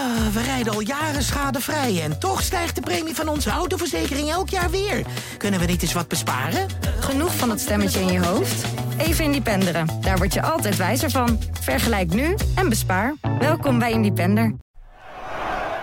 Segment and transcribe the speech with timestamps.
[0.00, 4.48] Ah, we rijden al jaren schadevrij en toch stijgt de premie van onze autoverzekering elk
[4.48, 5.02] jaar weer.
[5.36, 6.66] Kunnen we niet eens wat besparen?
[7.00, 8.64] Genoeg van dat stemmetje in je hoofd?
[8.98, 9.86] Even Independeren.
[10.00, 11.38] Daar word je altijd wijzer van.
[11.60, 13.14] Vergelijk nu en bespaar.
[13.38, 14.54] Welkom bij Independer.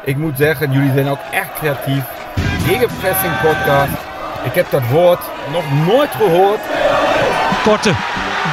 [0.03, 2.03] Ik moet zeggen, jullie zijn ook echt creatief.
[2.65, 3.91] Gegenpressing podcast.
[4.43, 5.21] Ik heb dat woord
[5.51, 6.61] nog nooit gehoord.
[7.63, 7.93] Korte.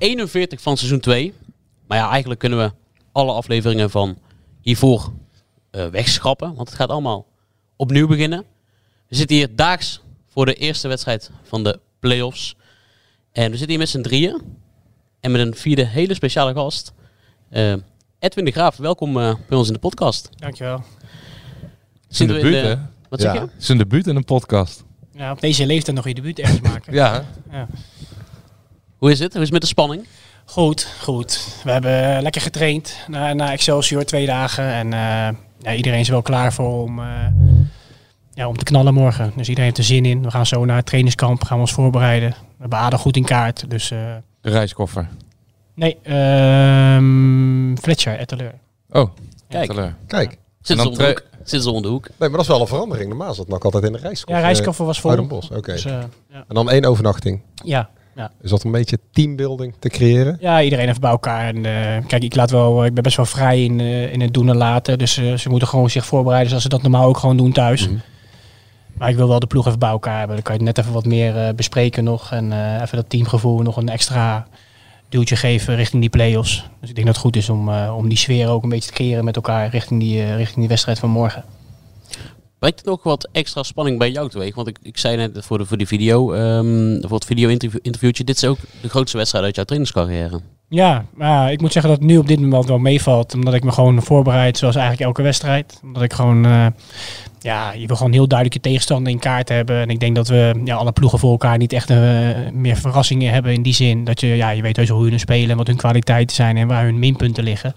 [0.00, 1.34] 41 van seizoen 2.
[1.86, 2.72] Maar ja, eigenlijk kunnen we
[3.12, 4.18] alle afleveringen van
[4.60, 5.12] hiervoor
[5.72, 6.54] uh, wegschrappen.
[6.54, 7.26] Want het gaat allemaal
[7.76, 8.44] opnieuw beginnen.
[9.08, 12.56] We zitten hier daags voor de eerste wedstrijd van de playoffs.
[13.32, 14.42] En we zitten hier met z'n drieën.
[15.20, 16.92] En met een vierde hele speciale gast.
[17.50, 17.74] Uh,
[18.18, 20.28] Edwin de Graaf, welkom uh, bij ons in de podcast.
[20.36, 20.84] Dankjewel.
[22.08, 22.74] Zijn debuut, hè?
[23.08, 23.48] Wat zeg je?
[23.56, 24.84] Zijn debuut in een podcast.
[25.12, 26.92] Ja, op deze leeftijd nog je debuut ergens maken.
[26.94, 27.24] ja.
[27.50, 27.68] ja.
[29.00, 29.32] Hoe is het?
[29.32, 30.06] Hoe is het met de spanning?
[30.44, 31.60] Goed, goed.
[31.64, 34.64] We hebben lekker getraind na, na Excelsior twee dagen.
[34.64, 37.06] En uh, ja, iedereen is wel klaar voor om, uh,
[38.34, 39.32] ja, om te knallen morgen.
[39.36, 40.22] Dus iedereen heeft er zin in.
[40.22, 42.34] We gaan zo naar het trainingskamp, gaan we ons voorbereiden.
[42.56, 43.70] We hebben goed in kaart.
[43.70, 45.08] Dus, uh, de reiskoffer?
[45.74, 45.98] Nee,
[46.96, 48.54] um, Fletcher, Etteleur.
[48.90, 49.10] Oh,
[49.48, 49.62] Kijk.
[49.62, 49.96] Etteleur.
[50.06, 50.38] Kijk.
[50.60, 51.22] Zit ze om de hoek.
[51.44, 52.08] Zit ze om de hoek.
[52.08, 53.08] Nee, maar dat is wel een verandering.
[53.08, 54.42] Normaal zat nog altijd in de reiskoffer.
[54.42, 55.26] Ja, reiskoffer was vol.
[55.26, 55.56] Bos, oké.
[55.56, 55.74] Okay.
[55.74, 56.08] Dus, ja.
[56.28, 57.40] En dan één overnachting.
[57.64, 57.90] Ja,
[58.20, 58.30] ja.
[58.42, 60.36] Is dat een beetje teambuilding te creëren?
[60.40, 61.46] Ja, iedereen heeft bij elkaar.
[61.46, 64.34] En, uh, kijk, ik, laat wel, ik ben best wel vrij in, uh, in het
[64.34, 64.98] doen en laten.
[64.98, 67.82] Dus uh, ze moeten gewoon zich voorbereiden zoals ze dat normaal ook gewoon doen thuis.
[67.82, 67.92] Mhm.
[67.92, 68.00] Mm.
[68.98, 70.36] Maar ik wil wel de ploeg even bij elkaar hebben.
[70.36, 72.32] Dan kan je net even wat meer bespreken nog.
[72.32, 74.46] En even dat teamgevoel nog een extra
[75.08, 76.64] duwtje geven richting die play-offs.
[76.80, 78.94] Dus ik denk dat het goed is om, om die sfeer ook een beetje te
[78.94, 81.44] creëren met elkaar richting die, richting die wedstrijd van morgen.
[82.60, 84.54] Brengt het ook wat extra spanning bij jou teweeg?
[84.54, 88.36] Want ik, ik zei net voor, de, voor die video, um, voor het video-interviewtje, dit
[88.36, 90.40] is ook de grootste wedstrijd uit jouw trainingscarrière.
[90.68, 93.34] Ja, maar ik moet zeggen dat het nu op dit moment wel meevalt.
[93.34, 95.80] Omdat ik me gewoon voorbereid zoals eigenlijk elke wedstrijd.
[95.82, 96.66] Omdat ik gewoon, uh,
[97.40, 99.80] ja, je wil gewoon heel duidelijk je tegenstander in kaart hebben.
[99.80, 101.98] En ik denk dat we ja, alle ploegen voor elkaar niet echt uh,
[102.52, 104.04] meer verrassingen hebben in die zin.
[104.04, 106.56] Dat je, ja, je weet heus wel hoe hun spelen en wat hun kwaliteiten zijn
[106.56, 107.74] en waar hun minpunten liggen.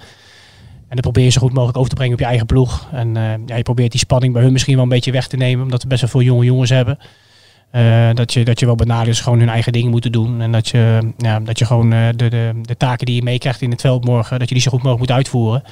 [0.94, 2.88] En dan probeer je zo goed mogelijk over te brengen op je eigen ploeg.
[2.92, 5.38] En uh, ja, je probeert die spanning bij hun misschien wel een beetje weg te
[5.38, 5.64] nemen.
[5.64, 6.98] Omdat we best wel veel jonge jongens hebben.
[7.72, 10.42] Uh, dat, je, dat je wel benadert gewoon hun eigen dingen moeten doen.
[10.42, 13.62] En dat je, ja, dat je gewoon uh, de, de, de taken die je meekrijgt
[13.62, 15.64] in het veld morgen, dat je die zo goed mogelijk moet uitvoeren.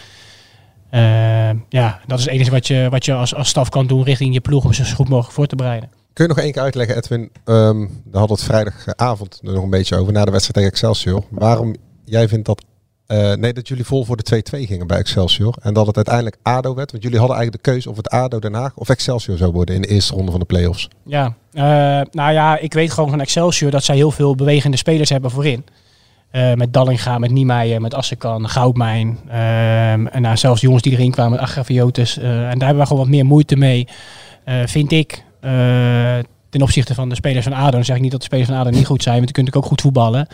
[1.69, 4.33] ja, dat is het enige wat je, wat je als, als staf kan doen richting
[4.33, 5.89] je ploeg om ze zo goed mogelijk voor te bereiden.
[6.13, 7.31] Kun je nog één keer uitleggen, Edwin?
[7.45, 11.23] Um, daar hadden het vrijdagavond er nog een beetje over, na de wedstrijd tegen Excelsior.
[11.29, 12.63] Waarom jij vindt dat
[13.11, 15.55] uh, nee, dat jullie vol voor de 2-2 gingen bij Excelsior.
[15.61, 16.91] En dat het uiteindelijk ADO werd.
[16.91, 19.75] Want jullie hadden eigenlijk de keuze of het ADO Den Haag of Excelsior zou worden
[19.75, 20.87] in de eerste ronde van de play-offs.
[21.05, 21.63] Ja, uh,
[22.11, 25.65] nou ja, ik weet gewoon van Excelsior dat zij heel veel bewegende spelers hebben voorin.
[26.31, 29.19] Uh, met Dallinga, met Niemeyer, met Assekan, Goudmijn.
[29.29, 32.17] en nou, zelfs jongens die erin kwamen, Agrafiotis.
[32.17, 33.87] en daar hebben we gewoon wat meer moeite mee,
[34.65, 35.23] vind ik.
[36.51, 37.81] Ten opzichte van de spelers van ADO.
[37.81, 39.65] Zeg ik niet dat de spelers van ADO niet goed zijn, want die kunnen ook
[39.65, 40.27] goed voetballen.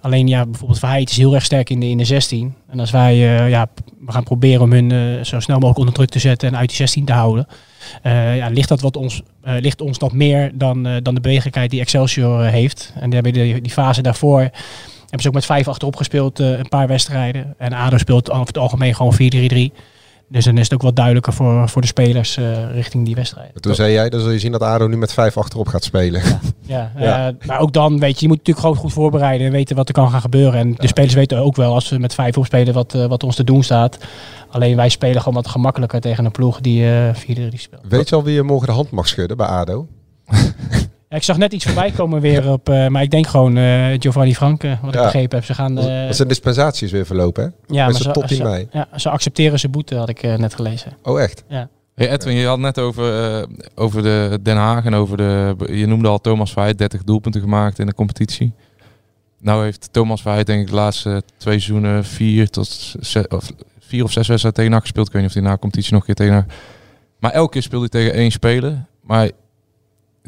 [0.00, 2.54] Alleen ja, bijvoorbeeld Verheid is heel erg sterk in de, in de 16.
[2.68, 3.66] En als wij uh, ja,
[4.00, 6.68] we gaan proberen om hun uh, zo snel mogelijk onder druk te zetten en uit
[6.68, 7.46] die 16 te houden.
[8.02, 11.80] Uh, ja, ligt dat wat ons, ligt ons dat meer dan, dan de bewegelijkheid die
[11.80, 12.92] Excelsior heeft.
[13.00, 16.86] En die, die, die fase daarvoor hebben ze ook met vijf achterop gespeeld een paar
[16.86, 17.54] wedstrijden.
[17.58, 19.93] En ADO speelt over het algemeen gewoon 4-3-3.
[20.28, 23.62] Dus dan is het ook wat duidelijker voor, voor de spelers uh, richting die wedstrijd.
[23.62, 26.22] Toen zei jij, dan zul je zien dat ADO nu met vijf achterop gaat spelen.
[26.22, 27.28] Ja, ja, ja.
[27.28, 29.88] Uh, maar ook dan, weet je, je moet natuurlijk gewoon goed voorbereiden en weten wat
[29.88, 30.60] er kan gaan gebeuren.
[30.60, 30.74] En ja.
[30.76, 33.44] de spelers weten ook wel, als we met vijf opspelen, wat, uh, wat ons te
[33.44, 33.98] doen staat.
[34.48, 37.14] Alleen wij spelen gewoon wat gemakkelijker tegen een ploeg die 4-3
[37.54, 37.82] speelt.
[37.88, 39.86] Weet je al wie je morgen de hand mag schudden bij ADO?
[41.14, 44.34] Ik zag net iets voorbij komen weer op, uh, maar ik denk gewoon uh, Giovanni
[44.34, 44.98] Franke, wat ja.
[44.98, 45.46] ik begrepen heb.
[45.46, 45.78] Ze gaan.
[45.78, 47.74] Uh, zijn dispensaties weer verlopen, hè?
[47.74, 48.68] Ja, Met maar ze, tot in ze, mei.
[48.70, 50.92] ja, ze accepteren zijn boete, had ik net gelezen.
[51.02, 51.44] Oh, echt?
[51.48, 51.68] Ja.
[51.94, 55.56] Hey Edwin, je had net over, uh, over de Den Haag en over de.
[55.66, 58.52] Je noemde al Thomas Verheid, 30 doelpunten gemaakt in de competitie.
[59.40, 64.04] Nou heeft Thomas Verheid, denk ik, de laatste twee seizoenen vier tot zes, of vier
[64.04, 65.06] of zes wedstrijden tegen gespeeld.
[65.06, 66.46] Ik weet niet of hij na de competitie nog een keer tegen.
[67.18, 68.84] Maar elke keer speelde hij tegen één speler.
[69.00, 69.30] Maar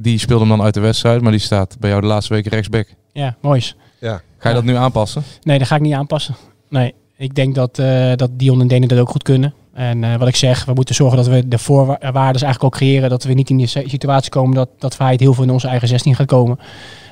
[0.00, 2.50] die speelde hem dan uit de wedstrijd, maar die staat bij jou de laatste weken
[2.50, 2.86] rechtsback.
[3.12, 3.76] Ja, moois.
[4.00, 4.20] Ja.
[4.38, 5.22] Ga je dat nu aanpassen?
[5.42, 6.36] Nee, dat ga ik niet aanpassen.
[6.68, 9.54] Nee, ik denk dat, uh, dat Dion en Denen dat ook goed kunnen.
[9.74, 13.10] En eh, wat ik zeg, we moeten zorgen dat we de voorwaarden eigenlijk ook creëren.
[13.10, 15.68] Dat we niet in die si- situatie komen dat, dat Feyenoord heel veel in onze
[15.68, 16.58] eigen 16 gaat komen.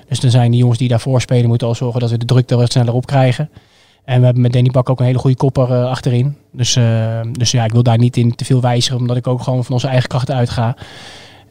[0.09, 2.51] Dus dan zijn die jongens die daarvoor spelen, moeten al zorgen dat we de druk
[2.51, 3.51] er wat sneller op krijgen.
[4.05, 6.37] En we hebben met Danny Bak ook een hele goede kopper eh, achterin.
[6.53, 9.43] Dus, eh, dus ja, ik wil daar niet in te veel wijzigen, omdat ik ook
[9.43, 10.77] gewoon van onze eigen krachten uitga.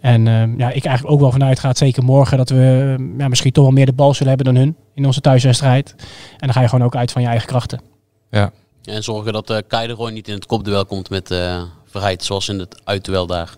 [0.03, 3.27] En eh, ja, ik eigenlijk ook wel vanuit ga, zeker morgen, dat we eh, ja,
[3.27, 5.93] misschien toch wel meer de bal zullen hebben dan hun in onze thuiswedstrijd.
[5.97, 7.81] En dan ga je gewoon ook uit van je eigen krachten.
[8.29, 8.51] Ja.
[8.83, 12.23] En zorgen dat uh, Kai de Roy niet in het kopduel komt met eh Verheid,
[12.23, 13.55] zoals in het uitduel daar.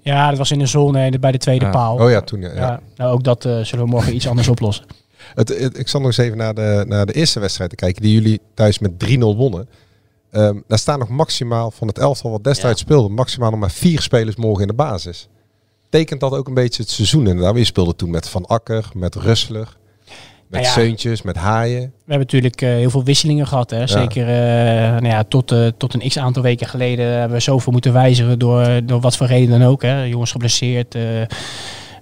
[0.00, 1.70] Ja, dat was in de zone en bij de tweede Ja.
[1.70, 1.96] paal.
[1.98, 2.80] Oh ja, toen, ja, ja.
[2.96, 4.84] nou, ook dat eh, zullen we morgen iets anders oplossen.
[5.34, 8.02] Het, het- ik zal nog eens even naar de, naar de eerste wedstrijd te kijken
[8.02, 9.68] die jullie thuis met 3-0 wonnen.
[10.30, 14.00] Ehm, daar staan nog maximaal van het elftal wat destijds speelde, maximaal nog maar vier
[14.00, 15.28] spelers morgen in de basis.
[15.90, 17.56] Tekent dat ook een beetje het seizoen inderdaad?
[17.56, 20.14] Je speelde toen met Van Akker, met Rustler, met
[20.50, 20.70] Nou ja.
[20.70, 21.80] Seuntjes, met Haaien.
[21.80, 23.70] We hebben natuurlijk eh, heel veel wisselingen gehad.
[23.70, 23.86] Hè?
[23.86, 27.72] Zeker eh, nou ja, tot, eh, tot een x aantal weken geleden hebben we zoveel
[27.72, 29.82] moeten wijzigen door, door wat voor reden dan ook.
[29.82, 30.02] Hè?
[30.02, 30.96] Jongens geblesseerd,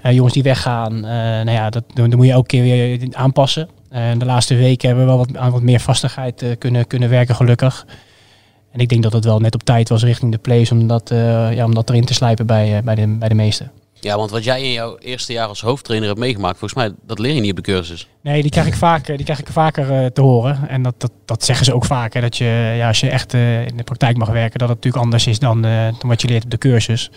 [0.02, 1.00] jongens die weggaan.
[1.00, 3.68] Nou ja, dat, dan moet je elke keer weer aanpassen.
[3.88, 7.34] En de laatste weken hebben we wel wat, aan wat meer vastigheid kunnen, kunnen werken,
[7.34, 7.86] gelukkig.
[8.74, 11.10] En ik denk dat het wel net op tijd was richting de plays om dat,
[11.10, 13.70] eh, ja, om dat erin te slijpen bij, eh, bij, de, bij de meesten.
[14.00, 17.18] Ja, want wat jij in jouw eerste jaar als hoofdtrainer hebt meegemaakt, volgens mij, dat
[17.18, 18.08] leer je niet op de cursus.
[18.20, 20.68] Nee, die krijg ik vaker, die krijg ik vaker eh, te horen.
[20.68, 22.20] En dat, dat, dat zeggen ze ook vaker.
[22.20, 25.26] Dat je, ja, als je echt in de praktijk mag werken, dat het natuurlijk anders
[25.26, 27.10] is dan, dan wat je leert op de cursus.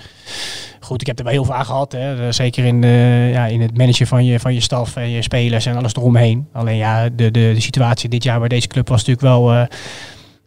[0.80, 1.92] Goed, ik heb er wel heel veel aan gehad.
[1.92, 2.32] Hè.
[2.32, 2.82] Zeker in,
[3.32, 6.48] ja, in het managen van je, van je staf en je spelers en alles eromheen.
[6.54, 9.68] Alleen ja, de, de, de situatie dit jaar bij deze club was natuurlijk wel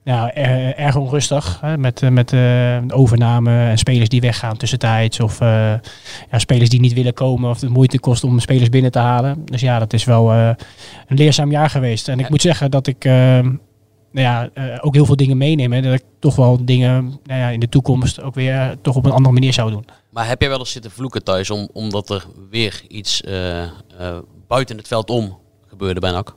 [0.04, 1.58] ja, er- erg onrustig.
[1.60, 1.78] Hè.
[1.78, 5.20] Met, eh, met de overname en spelers die weggaan tussentijds.
[5.20, 5.48] Of eh,
[6.30, 9.44] ja, spelers die niet willen komen of het moeite kost om spelers binnen te halen.
[9.44, 10.56] Dus ja, dat is wel een
[11.06, 12.08] leerzaam jaar geweest.
[12.08, 14.50] En ik moet zeggen dat ik nou ja,
[14.80, 15.72] ook heel veel dingen meeneem.
[15.72, 19.04] Hè, dat ik toch wel dingen nou ja, in de toekomst ook weer toch op
[19.04, 19.84] een andere manier zou doen.
[20.10, 23.22] Maar heb jij wel eens zitten vloeken thuis om, omdat er weer iets
[24.46, 25.38] buiten het veld om
[25.68, 26.34] gebeurde bij NAC?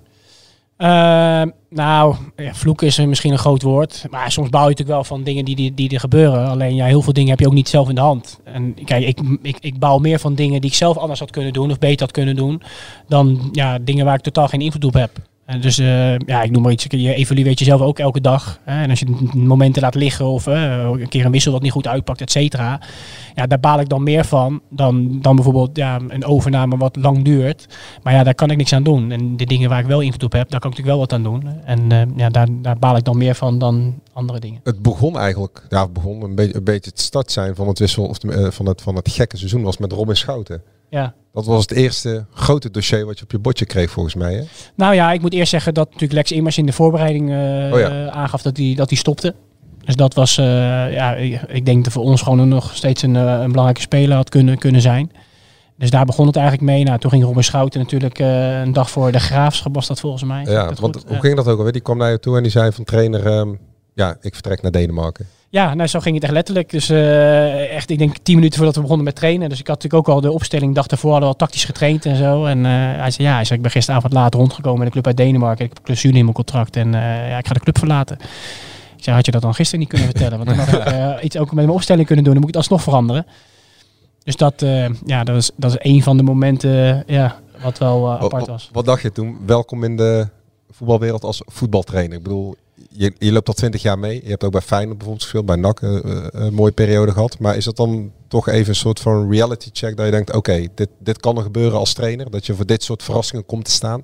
[0.78, 4.06] Eh, nou, ja, vloeken is misschien een groot woord.
[4.10, 6.48] Maar soms bouw je natuurlijk wel van dingen die, die, die er gebeuren.
[6.48, 8.40] Alleen ja, heel veel dingen heb je ook niet zelf in de hand.
[8.44, 11.54] En kijk, ik, ik, ik bouw meer van dingen die ik zelf anders had kunnen
[11.54, 12.62] doen of beter had kunnen doen.
[13.08, 15.12] Dan ja, dingen waar ik totaal geen invloed op heb.
[15.46, 16.86] En dus eh, ja, ik noem maar iets.
[16.90, 18.60] Je evalueert jezelf ook elke dag.
[18.64, 18.82] Hè?
[18.82, 21.88] En als je momenten laat liggen of eh, een keer een wissel wat niet goed
[21.88, 22.82] uitpakt, et cetera.
[23.36, 27.24] Ja, daar baal ik dan meer van dan, dan bijvoorbeeld ja, een overname wat lang
[27.24, 27.68] duurt.
[28.04, 29.12] Maar ja, daar kan ik niks aan doen.
[29.12, 31.14] En de dingen waar ik wel invloed op heb, daar kan ik natuurlijk wel wat
[31.14, 31.62] aan doen.
[31.66, 34.60] En eh, ja, daar, daar baal ik dan meer van dan andere dingen.
[34.64, 38.18] Het begon eigenlijk, ja, het begon een beetje, het start zijn van het wissel of
[38.18, 40.62] eh, van, het, van het gekke seizoen was met Robin Schouten.
[40.94, 41.14] Ja.
[41.34, 44.34] Dat was het eerste grote dossier wat je op je bordje kreeg volgens mij.
[44.34, 44.44] Hè?
[44.76, 47.80] Nou ja, ik moet eerst zeggen dat natuurlijk Lex Immers in de voorbereiding eh, Oh
[47.80, 48.10] ja.
[48.10, 49.36] aangaf dat hij dat hij stopte.
[49.86, 50.46] Dus dat was, eh,
[50.94, 51.16] ja,
[51.48, 54.58] ik, denk dat voor ons gewoon nog steeds een, eh, een belangrijke speler had kunnen,
[54.58, 55.12] kunnen zijn.
[55.78, 56.84] Dus daar begon het eigenlijk mee.
[56.84, 60.44] Nou, toen ging Robin Schouten natuurlijk een dag voor de Graafschap was dat volgens mij.
[60.44, 61.06] Ja, Dat want goed?
[61.08, 61.74] hoe ging dat ook alweer?
[61.74, 63.54] Die kwam naar je toe en die zei van trainer, ehm,
[63.94, 65.28] ja, ik vertrek naar Denemarken.
[65.54, 66.70] Ja, nou, zo ging het echt letterlijk.
[66.70, 69.50] Dus eh, echt, ik denk tien minuten voordat we begonnen met trainen.
[69.50, 72.06] Dus ik had natuurlijk ook al de opstelling, dag daarvoor hadden we al tactisch getraind
[72.06, 72.46] en zo.
[72.46, 75.08] En eh, hij zei, ja, hij zei, ik ben gisteravond laat rondgekomen met een club
[75.08, 75.64] uit Denemarken.
[75.64, 78.18] Ik heb een clausule in mijn contract en eh, ja, ik ga de club verlaten.
[78.98, 80.38] Ik zei, had je dat dan gisteren niet kunnen vertellen?
[80.38, 80.68] Want dan had
[81.18, 82.34] ik iets ook met mijn opstelling kunnen doen.
[82.34, 83.26] Dan moet ik het alsnog veranderen.
[84.24, 84.66] Dus dat,
[85.06, 88.48] ja, dat, is, dat is een van de momenten ja, wat wel Wat, apart wat,
[88.48, 88.70] was.
[88.72, 89.38] wat dacht je toen?
[89.46, 90.28] Welkom in de
[90.72, 92.18] voetbalwereld als voetbaltrainer.
[92.18, 92.56] Ik bedoel,
[92.94, 94.22] je, je loopt al twintig jaar mee.
[94.24, 97.40] Je hebt ook bij Feyenoord bijvoorbeeld gespeeld, bij NAC eh, eh, een mooie periode gehad.
[97.40, 100.68] Maar is dat dan toch even een soort van reality check dat je denkt, oké,
[100.76, 102.32] dit, dit kan er gebeuren als trainer?
[102.32, 104.04] Dat je voor dit soort verrassingen komt te staan?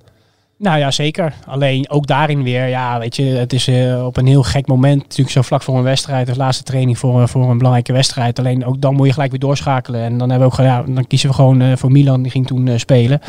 [0.57, 1.33] Nou ja, zeker.
[1.45, 5.01] Alleen ook daarin weer, ja, weet je, het is eh, op een heel gek moment.
[5.01, 8.39] Natuurlijk zo vlak voor een wedstrijd, als laatste training voor, voor een belangrijke wedstrijd.
[8.39, 10.01] Alleen ook dan moet je gelijk weer doorschakelen.
[10.01, 12.79] En dan hebben we ook, ja, dan kiezen we gewoon voor Milan, die ging toen
[12.79, 13.21] spelen.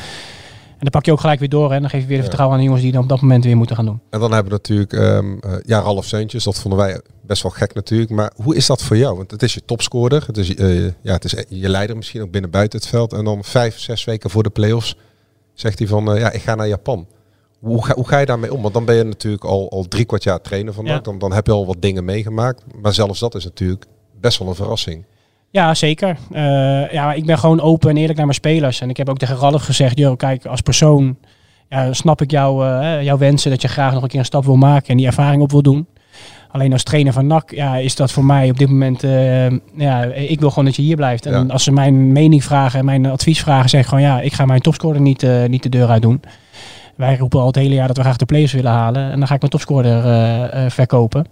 [0.80, 2.56] En dan pak je ook gelijk weer door en dan geef je weer de vertrouwen
[2.56, 4.00] aan de jongens die dan op dat moment weer moeten gaan doen.
[4.10, 6.44] En dan hebben we natuurlijk, eh, ja, Ralf Seuntjes.
[6.44, 8.10] Dat vonden wij best wel gek natuurlijk.
[8.10, 9.16] Maar hoe is dat voor jou?
[9.16, 10.24] Want het is je topscorer.
[10.26, 13.12] Het is, eh, ja, het is je leider misschien ook binnen buiten het veld.
[13.12, 14.96] En dan vijf, zes weken voor de play-offs
[15.54, 17.06] zegt hij van, eh, ja, ik ga naar Japan.
[17.58, 18.62] Hoe ga, hoe ga je daarmee om?
[18.62, 20.98] Want dan ben je natuurlijk al, al drie kwart jaar trainer van Ja.
[20.98, 22.62] Dan, dan heb je al wat dingen meegemaakt.
[22.80, 23.86] Maar zelfs dat is natuurlijk
[24.20, 25.04] best wel een verrassing.
[25.50, 26.16] Ja, zeker.
[26.32, 28.80] Eh, ja, ik ben gewoon open en eerlijk naar mijn spelers.
[28.80, 31.16] En ik heb ook tegen Ralf gezegd, joh, kijk, als persoon
[31.68, 34.44] ja, snap ik jou, eh, jouw wensen dat je graag nog een keer een stap
[34.44, 35.86] wil maken en die ervaring op wil doen.
[36.50, 40.02] Alleen als trainer van NAC ja, is dat voor mij op dit moment, eh, ja,
[40.04, 41.26] ik wil gewoon dat je hier blijft.
[41.26, 41.52] En Ja.
[41.52, 44.44] als ze mijn mening vragen en mijn advies vragen, zeg ik gewoon ja, ik ga
[44.44, 46.20] mijn topscorer niet, niet de deur uit doen.
[46.96, 49.10] Wij roepen al het hele jaar dat we graag de players willen halen.
[49.10, 51.26] En dan ga ik mijn topscorer verkopen.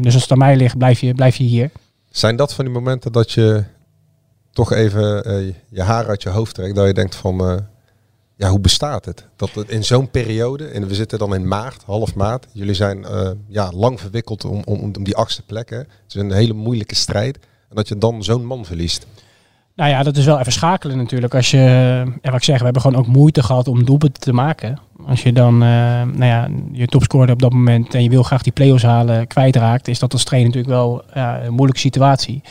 [0.00, 1.70] Dus als het aan mij ligt, blijf je, blijf je hier.
[2.18, 3.64] Zijn dat van die momenten dat je
[4.52, 7.56] toch even eh, je haar uit je hoofd trekt, dat je denkt van, eh,
[8.36, 9.24] ja, hoe bestaat het?
[9.36, 13.04] Dat het in zo'n periode, en we zitten dan in maart, half maart, jullie zijn
[13.04, 15.70] eh, ja, lang verwikkeld om, om, om die achtste plek.
[15.70, 15.76] Hè.
[15.76, 17.38] Het is een hele moeilijke strijd.
[17.68, 19.06] En dat je dan zo'n man verliest.
[19.78, 21.34] Nou ja, dat is wel even schakelen natuurlijk.
[21.34, 24.78] Als je, wat ik zeg, we hebben gewoon ook moeite gehad om doelpunten te maken.
[25.06, 25.68] Als je dan, eh,
[26.02, 29.88] nou ja, je topscorer op dat moment en je wil graag die play-offs halen, kwijtraakt,
[29.88, 32.42] is dat als trainer natuurlijk wel een moeilijke situatie.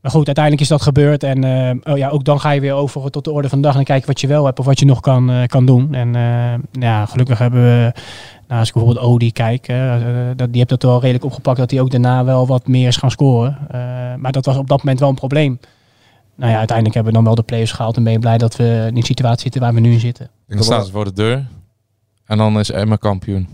[0.00, 1.22] Maar goed, uiteindelijk is dat gebeurd.
[1.22, 3.66] En eh, oh ja, ook dan ga je weer over tot de orde van de
[3.66, 5.94] dag en kijken wat je wel hebt of wat je nog kan, eh, kan doen.
[5.94, 7.92] En eh, ja, gelukkig hebben we,
[8.48, 9.66] nou, als ik bijvoorbeeld Odi kijk,
[10.36, 12.96] dat, die heeft dat wel redelijk opgepakt dat hij ook daarna wel wat meer is
[12.96, 13.58] gaan scoren.
[14.18, 15.58] Maar dat was op dat moment wel een probleem.
[16.40, 18.56] Nou ja, uiteindelijk hebben we dan wel de players gehaald en ben je blij dat
[18.56, 20.30] we in de situatie zitten waar we nu in zitten.
[20.46, 21.46] En dan staan ze voor de deur.
[22.24, 23.48] En dan is Emma kampioen.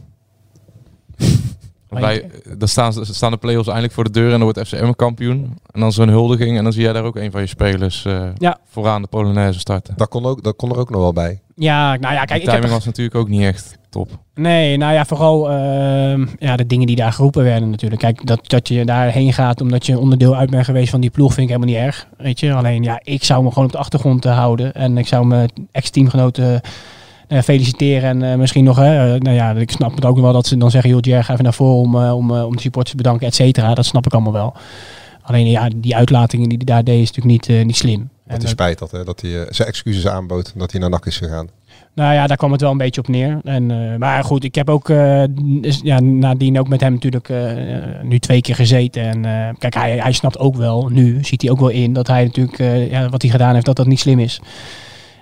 [2.01, 4.73] Wij, dan staan, ze- staan de play-offs eindelijk voor de deur en dan wordt FC
[4.73, 5.59] Emmen kampioen.
[5.71, 8.23] En dan zo'n huldiging en dan zie jij daar ook een van je spelers eh,
[8.39, 8.59] Ja.
[8.69, 9.95] vooraan de Polonaise starten.
[9.97, 11.41] Dat kon, ook, dat kon er ook nog wel bij.
[11.57, 14.11] Ja, nou ja, De kijk, ik timing heb, was natuurlijk ook niet echt top.
[14.35, 18.01] Nee, nou ja, vooral ehm, ja, de dingen die daar geroepen werden natuurlijk.
[18.01, 21.35] Kijk, dat, dat je daarheen gaat omdat je onderdeel uit bent geweest van die ploeg
[21.35, 22.07] vind ik helemaal niet erg.
[22.17, 24.75] Weet je, alleen ja, ik zou me gewoon op de achtergrond eh, houden.
[24.75, 26.71] En ik zou mijn ex-teamgenoten eh,
[27.29, 28.09] feliciteren.
[28.23, 30.57] En eh, misschien nog, hè, eh, nou ja, ik snap het ook wel dat ze
[30.57, 32.91] dan zeggen, joh, Jer, ga even naar voren om, eh, om, eh, om de supporters
[32.91, 33.75] te bedanken, et cetera.
[33.75, 34.55] Dat snap ik allemaal wel.
[35.23, 37.99] Alleen ja, die uitlatingen die hij daar deed is natuurlijk niet, eh, niet slim.
[37.99, 40.91] Dat hij dat- spijt had, hè, dat hij eh, zijn excuses aanbood dat hij naar
[40.91, 41.49] NAC is gegaan.
[41.95, 43.39] Nou ja, daar kwam het wel een beetje op neer.
[43.45, 45.23] En, eh, maar goed, ik heb ook eh,
[45.61, 47.53] dus, ja, nadien ook met hem natuurlijk eh,
[48.03, 49.03] nu twee keer gezeten.
[49.03, 52.07] En eh, kijk, hij, hij snapt ook wel, nu ziet hij ook wel in dat
[52.07, 54.41] hij natuurlijk, eh, ja, wat hij gedaan heeft, dat dat niet slim is.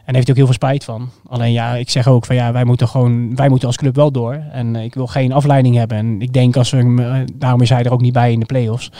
[0.04, 1.08] En heeft ook heel veel spijt van.
[1.28, 4.10] Alleen ja, ik zeg ook van ja, wij moeten gewoon, wij moeten als club wel
[4.10, 4.42] door.
[4.52, 5.96] En eh, ik wil geen afleiding hebben.
[5.96, 8.46] En ik denk als we eh, daarom is hij er ook niet bij in de
[8.46, 8.90] play-offs.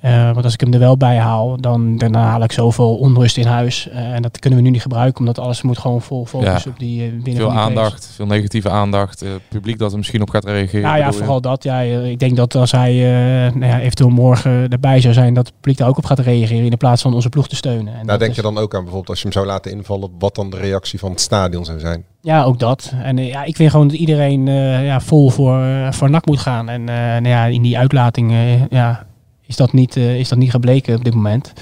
[0.00, 3.36] Eh, want als ik hem er wel bij haal, dan, dan haal ik zoveel onrust
[3.36, 3.88] in huis.
[3.88, 6.70] Eh, en dat kunnen we nu niet gebruiken, omdat alles moet gewoon vol focus Ja.
[6.70, 9.22] op die uh, winnen Veel die aandacht, veel negatieve aandacht.
[9.22, 10.82] eh, Het publiek dat er misschien op gaat reageren.
[10.82, 11.12] Nou ja, je?
[11.12, 11.62] vooral dat.
[11.62, 15.46] Ja, ik denk dat als hij eh, nou ja, eventueel morgen erbij zou zijn, dat
[15.46, 17.86] het publiek daar ook op gaat reageren in de plaats van onze ploeg te steunen.
[17.92, 19.72] En Daar dat denk is- je dan ook aan bijvoorbeeld als je hem zou laten
[19.72, 22.04] invallen, wat dan de reactie van het stadion zou zijn.
[22.22, 22.92] Ja, ook dat.
[23.02, 26.38] En ja, ik vind gewoon dat iedereen eh, ja, vol voor, eh, voor NAC moet
[26.38, 26.68] gaan.
[26.68, 29.06] En eh, nou ja, in die uitlating eh, ja,
[29.50, 31.52] is, dat niet, eh, is dat niet gebleken op dit moment.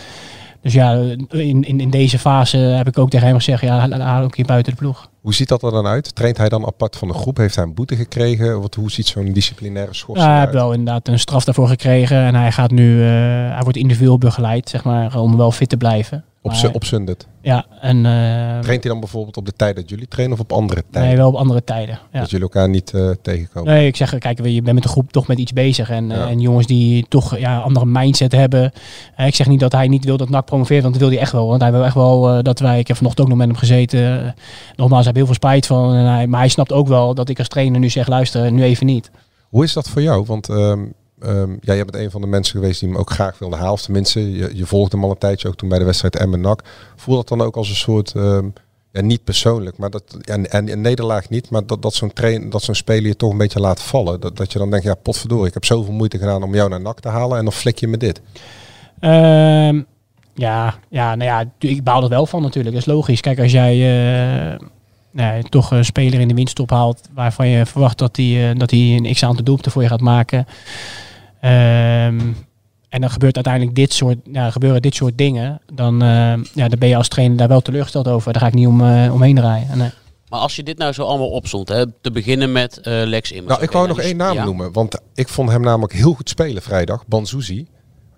[0.62, 4.00] Dus ja, in, in, in deze fase heb ik ook tegen hem gezegd, ja, haal
[4.00, 5.10] haal ook hier buiten de ploeg.
[5.20, 6.14] Hoe ziet dat er dan uit?
[6.14, 7.36] Traint hij dan apart van de groep?
[7.36, 8.60] Heeft hij een boete gekregen?
[8.60, 12.16] Wat, hoe ziet zo'n disciplinaire schorsing Ja, hij heeft wel inderdaad een straf daarvoor gekregen.
[12.16, 13.08] En hij gaat nu, eh,
[13.54, 16.24] hij wordt individueel begeleid, zeg maar, om wel fit te blijven.
[16.56, 17.26] Op, Maar- op Sundet.
[17.42, 18.12] Ja, en eh,
[18.60, 21.08] Traint hij dan bijvoorbeeld op de tijd dat jullie trainen of op andere tijden?
[21.08, 21.98] nee, wel op andere tijden.
[22.12, 22.20] Ja.
[22.20, 23.72] Dat jullie elkaar niet eh, tegenkomen?
[23.74, 25.90] Nee, ik zeg, kijk, je bent met de groep toch met iets bezig.
[25.90, 26.28] En, eh, Ja.
[26.28, 28.72] en jongens die toch ja, andere mindset hebben.
[29.16, 31.32] Ik zeg niet dat hij niet wil dat NAC promoveert, want dat wil hij echt
[31.32, 31.46] wel.
[31.48, 34.34] Want hij wil echt wel dat wij, ik heb vanochtend ook nog met hem gezeten.
[34.76, 35.94] Nogmaals, hij heeft heel veel spijt van.
[35.94, 38.62] En hij, maar hij snapt ook wel dat ik als trainer nu zeg, luister, nu
[38.62, 39.10] even niet.
[39.48, 40.24] Hoe is dat voor jou?
[40.26, 40.80] Want ehm
[41.20, 43.72] ehm, ja, jij bent een van de mensen geweest die hem ook graag wilde halen.
[43.72, 46.40] Of tenminste, je, je volgde hem al een tijdje ook toen bij de wedstrijd Emmen
[46.40, 46.64] NAC.
[46.96, 48.48] Voel dat dan ook als een soort, ehm,
[48.92, 52.12] ja, niet persoonlijk, maar dat, en, en nederlaag niet, maar dat, dat zo'n
[52.50, 54.20] dat zo'n speler je toch een beetje laat vallen.
[54.20, 56.80] Dat, dat je dan denkt, ja potverdorie, ik heb zoveel moeite gedaan om jou naar
[56.80, 58.20] NAC te halen en dan flik je me dit.
[59.00, 59.82] Ehm,
[60.34, 62.74] ja, ja, nou ja, ik baal er wel van natuurlijk.
[62.74, 63.20] Dat is logisch.
[63.20, 64.58] Kijk, als jij eh,
[65.10, 68.70] nou ja, toch een speler in de winststop haalt waarvan je verwacht dat hij dat
[68.70, 70.46] hij een x aantal doelpunten voor je gaat maken.
[71.40, 72.20] Ehm,
[72.88, 75.60] en dan gebeurt uiteindelijk dit soort, ja, gebeuren dit soort dingen.
[75.74, 76.08] Dan, eh,
[76.54, 78.32] ja, dan ben je als trainer daar wel teleurgesteld over.
[78.32, 79.78] Daar ga ik niet om, eh, omheen draaien.
[79.78, 79.90] Nee.
[80.28, 83.48] Maar als je dit nou zo allemaal opzond, hè, te beginnen met eh, Lex Immers.
[83.48, 84.44] Nou, ik wou nou, nog die- één naam ja.
[84.44, 87.66] noemen, want ik vond hem namelijk heel goed spelen vrijdag, Banzuzi.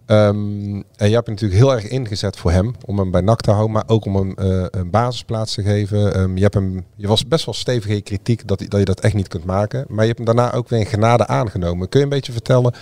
[0.07, 3.51] Ehm, en je hebt natuurlijk heel erg ingezet voor hem, om hem bij NAC te
[3.51, 6.15] houden, maar ook om hem eh, een basisplaats te geven.
[6.15, 9.01] Ehm, je, hebt hem, je was best wel stevig in kritiek dat, dat je dat
[9.01, 11.89] echt niet kunt maken, maar je hebt hem daarna ook weer in genade aangenomen.
[11.89, 12.75] Kun je een beetje vertellen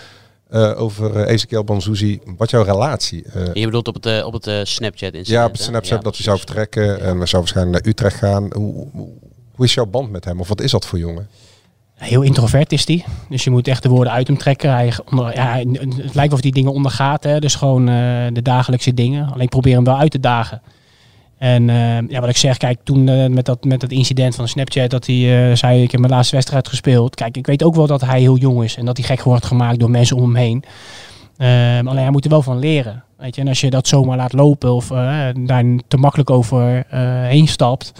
[0.49, 4.69] eh, over eh, Ezekiel Banzuzi, wat jouw relatie eh, Je bedoelt op het, op het
[4.69, 5.29] Snapchat incident.
[5.29, 5.61] ja, op het?
[5.61, 8.51] Snapchat Ja, dat hij zou vertrekken en we zou waarschijnlijk naar Utrecht gaan.
[8.55, 9.09] Hoe, hoe,
[9.55, 11.29] hoe is jouw band met hem of wat is dat voor jongen?
[11.99, 13.05] Heel introvert is hij.
[13.29, 14.73] Dus je moet echt de woorden uit hem trekken.
[14.73, 15.63] Hij onder, ja,
[15.97, 17.25] het lijkt of hij dingen ondergaat.
[17.25, 17.39] Hè?
[17.41, 19.33] Dus gewoon eh, de dagelijkse dingen.
[19.33, 20.63] Alleen probeer hem wel uit te dagen.
[21.39, 24.49] En eh, ja, wat ik zeg, kijk, toen eh, met, dat, met dat incident van
[24.49, 27.15] Snapchat, dat hij eh, zei, ik heb mijn laatste wedstrijd gespeeld.
[27.15, 29.47] Kijk, ik weet ook wel dat hij heel jong is en dat hij gek wordt
[29.47, 30.65] gemaakt door mensen om hem heen.
[31.37, 33.05] Ehm, alleen hij moet er wel van leren.
[33.17, 33.41] Weet je?
[33.41, 36.85] En als je dat zomaar laat lopen of eh, daar te makkelijk over
[37.29, 37.93] heen stapt,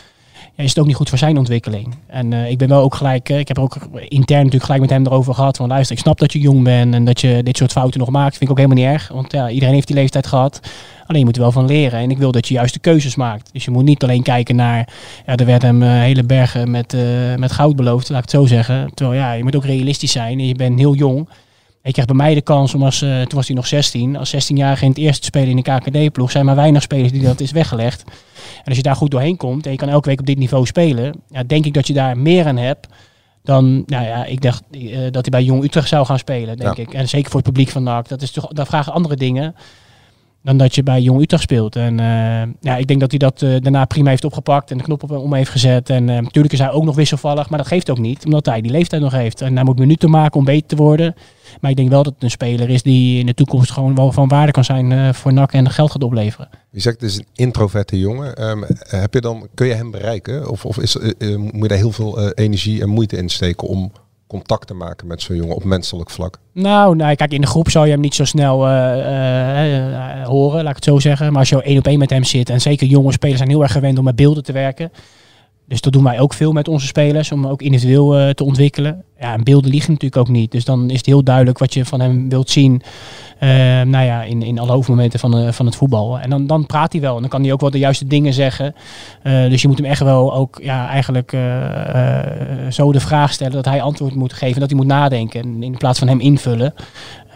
[0.65, 1.95] is het ook niet goed voor zijn ontwikkeling.
[2.07, 3.77] En eh, ik ben wel ook gelijk, eh, ik heb er ook
[4.09, 5.57] intern natuurlijk gelijk met hem erover gehad.
[5.57, 8.11] Van luister, ik snap dat je jong bent en dat je dit soort fouten nog
[8.11, 8.37] maakt.
[8.37, 9.09] Vind ik ook helemaal niet erg.
[9.09, 10.61] Want ja, iedereen heeft die leeftijd gehad.
[11.07, 11.99] Alleen je moet er wel van leren.
[11.99, 13.53] En ik wil dat je juiste keuzes maakt.
[13.53, 14.89] Dus je moet niet alleen kijken naar,
[15.27, 16.97] ja, er werd hem eh, hele bergen met,
[17.37, 18.91] met goud beloofd, laat ik het zo zeggen.
[18.95, 20.39] Terwijl ja, je moet ook realistisch zijn.
[20.39, 21.29] En je bent heel jong.
[21.83, 24.31] Ik kreeg bij mij de kans om als, eh, toen was hij nog 16, als
[24.31, 26.31] 16-jarige in het eerste te spelen in de KKD-ploeg.
[26.31, 28.05] zijn maar weinig spelers die dat is weggelegd.
[28.59, 30.67] En als je daar goed doorheen komt en je kan elke week op dit niveau
[30.67, 32.87] spelen, ja, denk ik dat je daar meer aan hebt
[33.43, 36.77] dan, nou ja, ik dacht eh, dat hij bij Jong Utrecht zou gaan spelen, denk
[36.77, 36.83] Ja.
[36.83, 36.95] ik.
[36.95, 38.09] En zeker voor het publiek van NAC.
[38.09, 39.55] Dat is toch, daar vragen andere dingen
[40.49, 41.77] dan dat je bij Jong Utrecht speelt.
[41.77, 44.85] En eh, ja, ik denk dat hij dat eh, daarna prima heeft opgepakt en de
[44.85, 45.91] knop op om heeft gezet.
[45.91, 48.61] En eh, natuurlijk is hij ook nog wisselvallig, maar dat geeft ook niet, omdat hij
[48.61, 49.41] die leeftijd nog heeft.
[49.41, 51.15] En hij moet minuten maken om beter te worden.
[51.61, 54.13] Maar ik denk wel dat het een speler is die in de toekomst gewoon wel
[54.13, 56.49] van waarde kan zijn eh, voor NAC en geld gaat opleveren.
[56.71, 58.37] Je zegt is een introverte jongen.
[58.37, 60.51] Ehm, heb je dan, kun je hem bereiken?
[60.51, 63.29] Of, of is, eh, eh, moet je daar heel veel eh, energie en moeite in
[63.29, 63.93] steken om
[64.29, 66.39] contact te maken met zo'n jongen op menselijk vlak?
[66.53, 70.27] Nou, nou, kijk, in de groep zou je hem niet zo snel eh, eh, eh,
[70.27, 71.31] horen, laat ik het zo zeggen.
[71.31, 73.63] Maar als je één op één met hem zit, en zeker jonge spelers zijn heel
[73.63, 74.93] erg gewend om met beelden te werken.
[75.69, 79.03] Dus dat doen wij ook veel met onze spelers, om ook individueel eh, te ontwikkelen.
[79.21, 80.51] Ja, en beelden liegen natuurlijk ook niet.
[80.51, 82.83] Dus dan is het heel duidelijk wat je van hem wilt zien.
[83.39, 83.49] eh,
[83.83, 86.19] nou ja, in, in alle hoofdmomenten van, eh, van het voetbal.
[86.19, 87.15] En dan, dan praat hij wel.
[87.15, 88.75] En dan kan hij ook wel de juiste dingen zeggen.
[89.23, 92.21] Eh, dus je moet hem echt wel ook ja, eigenlijk eh,
[92.67, 94.61] eh, zo de vraag stellen dat hij antwoord moet geven.
[94.61, 95.41] Dat hij moet nadenken.
[95.43, 96.75] En in plaats van hem invullen.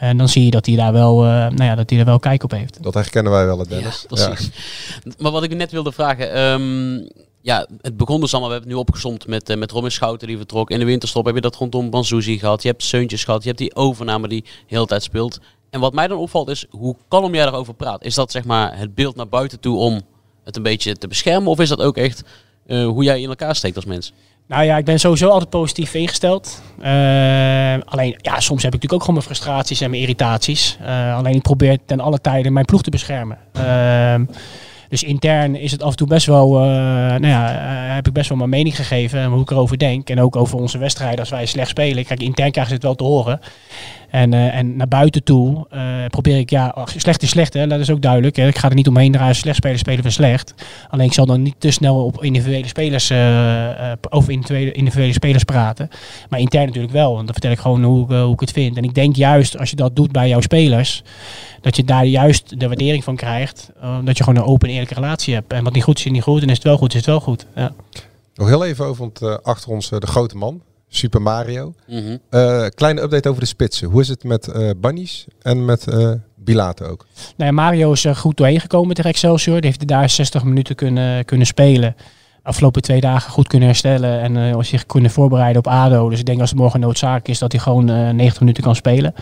[0.00, 2.18] En dan zie je dat hij daar wel, eh, nou ja, dat hij er wel
[2.18, 2.82] kijk op heeft.
[2.82, 4.06] Dat herkennen wij wel, Dennis.
[4.08, 4.50] Ja, precies.
[5.18, 6.32] Maar wat ik net wilde vragen.
[6.32, 7.00] ehm,
[7.42, 10.28] ja, het begon dus allemaal, we hebben het nu opgezomd met, eh, met Robin Schouten
[10.28, 10.70] die vertrok.
[10.70, 12.62] In de winterstop heb je dat rondom Banzuzi gehad.
[12.62, 13.42] Je hebt Seuntjes gehad.
[13.42, 15.40] Je hebt die overname die de hele tijd speelt.
[15.70, 18.04] En wat mij dan opvalt is, hoe kalm jij daarover praat.
[18.04, 20.00] Is dat zeg maar het beeld naar buiten toe om
[20.44, 21.50] het een beetje te beschermen?
[21.50, 22.22] Of is dat ook echt
[22.66, 24.12] eh, hoe jij in elkaar steekt als mens?
[24.46, 26.62] Nou ja, ik ben sowieso altijd positief ingesteld.
[26.80, 30.78] Eh, alleen, ja, soms heb ik natuurlijk ook gewoon mijn frustraties en mijn irritaties.
[31.16, 33.38] Alleen ik probeer ten alle tijden mijn ploeg te beschermen.
[33.52, 34.24] Ehm,
[34.92, 38.12] dus intern is het af en toe best wel, eh, nou ja, eh, heb ik
[38.12, 40.10] best wel mijn mening gegeven en hoe ik erover denk.
[40.10, 42.04] En ook over onze wedstrijden als wij slecht spelen.
[42.04, 43.40] Kijk, intern krijgen ze het wel te horen.
[44.12, 47.80] En, eh, en naar buiten toe eh, probeer ik, ja, slecht is slecht, hè, dat
[47.80, 48.36] is ook duidelijk.
[48.36, 48.46] Hè.
[48.46, 50.54] Ik ga er niet omheen draaien, slecht spelen, spelen we slecht.
[50.88, 55.44] Alleen ik zal dan niet te snel op individuele spelers, eh, over individuele, individuele spelers
[55.44, 55.88] praten.
[56.28, 58.76] Maar intern natuurlijk wel, want dan vertel ik gewoon hoe, hoe ik het vind.
[58.76, 61.02] En ik denk juist, als je dat doet bij jouw spelers,
[61.60, 63.70] dat je daar juist de waardering van krijgt.
[64.04, 65.52] dat je gewoon een open en eerlijke relatie hebt.
[65.52, 66.42] En wat niet goed is, is niet goed.
[66.42, 67.46] En is het wel goed, is het wel goed.
[67.54, 67.72] Ja.
[68.34, 70.62] Nog heel even over, want achter ons de grote man,
[70.94, 71.74] Super Mario.
[72.30, 73.88] Eh, kleine update over de spitsen.
[73.88, 77.06] Hoe is het met eh Bunnies en met eh Bilater ook?
[77.36, 79.60] Nou ja, Mario is er goed doorheen gekomen tegen Excelsior.
[79.60, 81.96] Die heeft er daar 60 minuten kunnen, kunnen spelen.
[82.42, 86.08] Afgelopen twee dagen goed kunnen herstellen en eh, zich kunnen voorbereiden op ADO.
[86.08, 88.74] Dus ik denk als het morgen noodzakelijk is dat hij gewoon eh 90 minuten kan
[88.74, 89.14] spelen.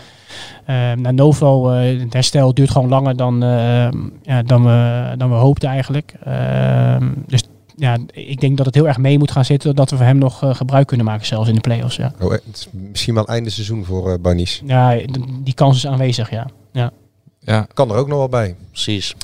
[0.65, 3.89] Eh naar Novo, eh, het herstel duurt gewoon langer dan, eh,
[4.21, 6.13] ja, dan, we, dan we hoopten eigenlijk.
[6.23, 6.95] Eh,
[7.27, 7.43] dus
[7.81, 10.17] ja, ik denk dat het heel erg mee moet gaan zitten dat we van hem
[10.17, 11.95] nog eh, gebruik kunnen maken, zelfs in de play-offs.
[11.95, 14.61] Ja, Oh, eh, het is misschien wel einde seizoen voor eh Bunnies.
[14.65, 14.99] ja
[15.43, 16.47] die kans is aanwezig, ja.
[16.71, 16.91] ja.
[17.39, 18.55] Ja, Kan er ook nog wel bij.
[18.71, 19.15] Precies.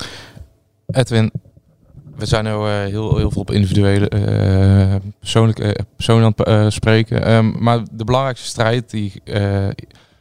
[0.87, 1.31] Edwin,
[2.15, 6.69] we zijn nu eh, heel, heel veel op individuele eh persoonlijke personen aan het eh,
[6.69, 7.23] spreken.
[7.25, 9.67] Ehm, maar de belangrijkste strijd die eh,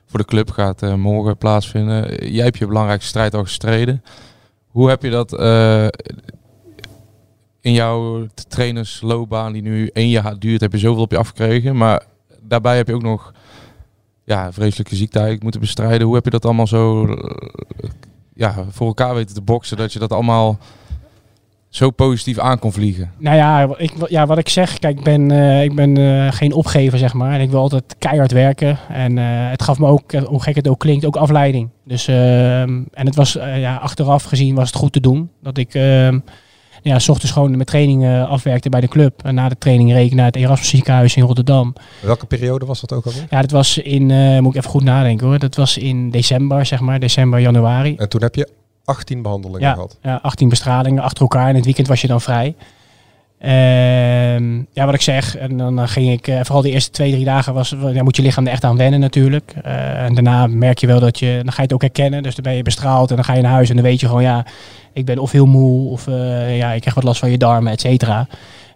[0.07, 2.33] voor de club gaat eh, morgen plaatsvinden.
[2.33, 4.03] Jij hebt je belangrijkste strijd al gestreden.
[4.67, 5.87] Hoe heb je dat eh,
[7.67, 11.77] in jouw trainersloopbaan die nu één jaar duurt, heb je zoveel op je afgekregen.
[11.77, 12.03] Maar
[12.43, 13.33] daarbij heb je ook nog
[14.25, 16.07] ja, vreselijke ziekte eigenlijk moeten bestrijden.
[16.07, 17.91] Hoe heb je dat allemaal zo eh,
[18.35, 20.59] ja, voor elkaar weten te boksen, dat je dat allemaal
[21.69, 23.13] zo positief aan kon vliegen?
[23.19, 26.53] Nou ja, ik, ja, wat ik zeg, kijk, ik ben, eh, ik ben eh, geen
[26.53, 27.33] opgever, zeg maar.
[27.33, 28.79] En ik wil altijd keihard werken.
[28.89, 29.17] En
[29.51, 31.69] het gaf me ook, hoe gek het ook klinkt, ook afleiding.
[31.85, 35.31] Dus, ehm, en het was, ja, achteraf gezien was het goed te doen.
[35.43, 36.19] Dat ik, ehm,
[36.83, 39.23] ja, s ochtends gewoon mijn training eh, afwerkte bij de club.
[39.25, 41.75] En na de training reed ik naar het Erasmus ziekenhuis in Rotterdam.
[42.03, 43.27] Welke periode was dat ook alweer?
[43.31, 45.39] Ja, dat was in, eh, moet ik even goed nadenken hoor.
[45.39, 47.95] Dat was in december, zeg maar, december, januari.
[47.97, 48.49] En toen heb je
[48.85, 49.99] 18 behandelingen Ja, gehad.
[50.03, 51.49] ja, 18 bestralingen achter elkaar.
[51.49, 52.55] En het weekend was je dan vrij.
[53.47, 55.37] Ehm, ja, wat ik zeg.
[55.37, 58.23] En dan ging ik, eh, vooral de eerste twee, drie dagen, was, ja, moet je
[58.23, 59.55] lichaam er echt aan wennen natuurlijk.
[59.63, 62.23] Eh, en daarna merk je wel dat je, dan ga je het ook herkennen.
[62.23, 64.07] Dus dan ben je bestraald en dan ga je naar huis en dan weet je
[64.07, 64.45] gewoon, ja,
[64.93, 67.73] ik ben of heel moe of eh, ja, ik krijg wat last van je darmen,
[67.73, 68.19] et cetera.
[68.19, 68.29] En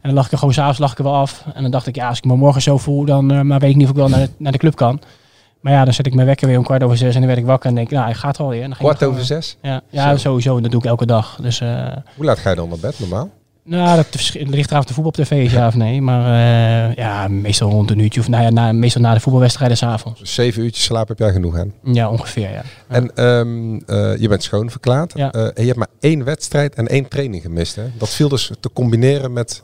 [0.02, 1.44] dan lag ik er gewoon s'avonds lag ik er wel af.
[1.54, 3.76] En dan dacht ik, ja, als ik me morgen zo voel, dan maar weet ik
[3.76, 5.00] niet of ik wel naar de, naar de club kan.
[5.60, 7.38] Maar ja, dan zet ik mijn wekker weer om kwart over zes en dan werd
[7.40, 8.62] ik wakker en denk ik, nou, ik ga het wel weer.
[8.62, 9.56] En dan Kwart over zes?
[9.62, 10.16] Ja, ja Zo.
[10.16, 10.56] sowieso.
[10.56, 11.38] En dat doe ik elke dag.
[11.42, 11.58] Dus
[12.16, 13.28] Hoe laat ga je dan naar bed normaal?
[13.64, 16.02] Nou, dat ligt eraan of de voetbal op tv is, ja of nee.
[16.02, 18.20] Maar eh, ja, meestal rond een uurtje.
[18.20, 20.20] Of nou ja, na, meestal na de voetbalwedstrijden s'avonds.
[20.20, 21.72] Dus zeven uurtjes slaap heb jij genoeg aan.
[21.82, 22.62] Ja, ongeveer, ja.
[22.88, 25.12] En ehm, eh, je bent schoon verklaard.
[25.16, 25.32] Ja.
[25.32, 27.76] Eh, en je hebt maar één wedstrijd en één training gemist.
[27.76, 27.82] Hè?
[27.98, 29.62] Dat viel dus te combineren met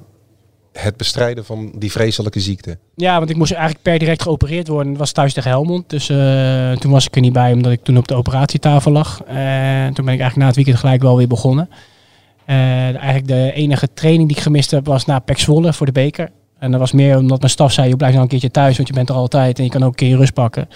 [0.72, 2.78] het bestrijden van die vreselijke ziekte.
[2.94, 4.88] Ja, want ik moest eigenlijk per direct geopereerd worden.
[4.88, 5.90] Het was thuis tegen Helmond.
[5.90, 6.06] Dus
[6.80, 9.22] toen was ik er niet bij, omdat ik toen op de operatietafel lag.
[9.26, 11.68] En toen ben ik eigenlijk na het weekend gelijk wel weer begonnen.
[12.46, 12.56] Eh,
[12.94, 16.30] eigenlijk de enige training die ik gemist heb was na Pek Zwolle voor de beker.
[16.58, 18.88] En dat was meer omdat mijn staf zei, je blijft nog een keertje thuis, want
[18.88, 20.68] je bent er altijd en je kan ook een keer rust pakken.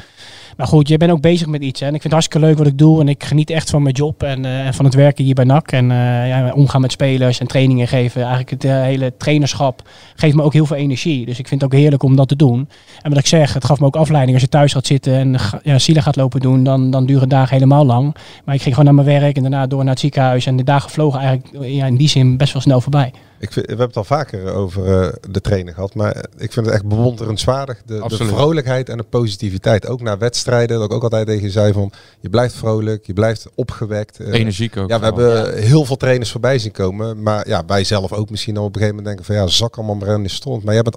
[0.61, 1.81] Maar goed, je bent ook bezig met iets.
[1.81, 1.87] Hè?
[1.87, 3.01] En ik vind het hartstikke leuk wat ik doe.
[3.01, 5.73] En ik geniet echt van mijn job en, eh, van het werken hier bij NAC.
[5.73, 8.21] En eh, ja, omgaan met spelers en trainingen geven.
[8.21, 11.27] Eigenlijk het eh, hele trainerschap geeft me ook heel veel energie.
[11.27, 12.69] Dus ik vind het ook heerlijk om dat te doen.
[13.03, 14.33] En wat ik zeg, het gaf me ook afleiding.
[14.33, 17.85] Als je thuis gaat zitten en ja, gaat lopen doen, dan, dan duren dagen helemaal
[17.85, 18.15] lang.
[18.45, 20.47] Maar ik ging gewoon naar mijn werk en daarna door naar het ziekenhuis.
[20.47, 23.13] En de dagen vlogen eigenlijk ja, in die zin best wel snel voorbij.
[23.41, 26.67] Ik vind, we hebben het al vaker over eh, de trainer gehad, maar ik vind
[26.67, 27.83] het echt bewonderenswaardig.
[27.87, 29.87] De, de vrolijkheid en de positiviteit.
[29.87, 33.13] Ook na wedstrijden, dat ik ook altijd tegen je zei van, je blijft vrolijk, je
[33.13, 34.21] blijft opgewekt.
[34.21, 34.89] Eh, Energiek ook.
[34.89, 35.35] Ja, we vooral.
[35.35, 37.23] hebben heel veel trainers voorbij zien komen.
[37.23, 39.95] Maar ja, wij zelf ook misschien op een gegeven moment denken van ja, zak allemaal
[39.95, 40.65] maar in de stond.
[40.65, 40.97] Maar jij bent,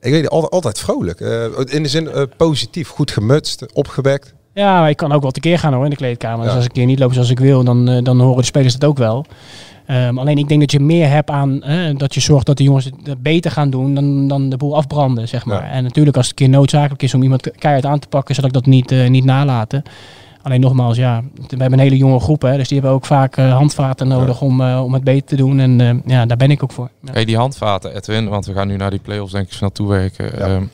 [0.00, 1.20] ik weet niet, altijd, altijd vrolijk.
[1.20, 4.34] Eh, in de zin eh, positief, goed gemutst, opgewekt.
[4.54, 6.44] Ja, maar ik kan ook wel tekeer gaan hoor in de kleedkamer.
[6.44, 8.74] Dus als ik een keer niet loop zoals ik wil, dan, dan horen de spelers
[8.74, 9.26] het ook wel.
[9.86, 12.62] Ehm, alleen ik denk dat je meer hebt aan eh, dat je zorgt dat de
[12.62, 15.62] jongens het eh, beter gaan doen dan, dan de boel afbranden, zeg maar.
[15.62, 15.70] Ja.
[15.70, 18.44] En natuurlijk als het een keer noodzakelijk is om iemand keihard aan te pakken, zal
[18.44, 19.82] ik dat niet, eh, niet nalaten.
[20.44, 23.36] Alleen nogmaals, ja, we hebben een hele jonge groep, hè, dus die hebben ook vaak
[23.36, 25.60] eh, handvaten nodig om, eh, om het beter te doen.
[25.60, 26.90] En eh, ja, daar ben ik ook voor.
[27.00, 27.12] Ja.
[27.12, 30.24] Hey, die handvaten, Edwin, want we gaan nu naar die play-offs denk ik snel toewerken.
[30.24, 30.46] Ja.
[30.46, 30.64] Ehm,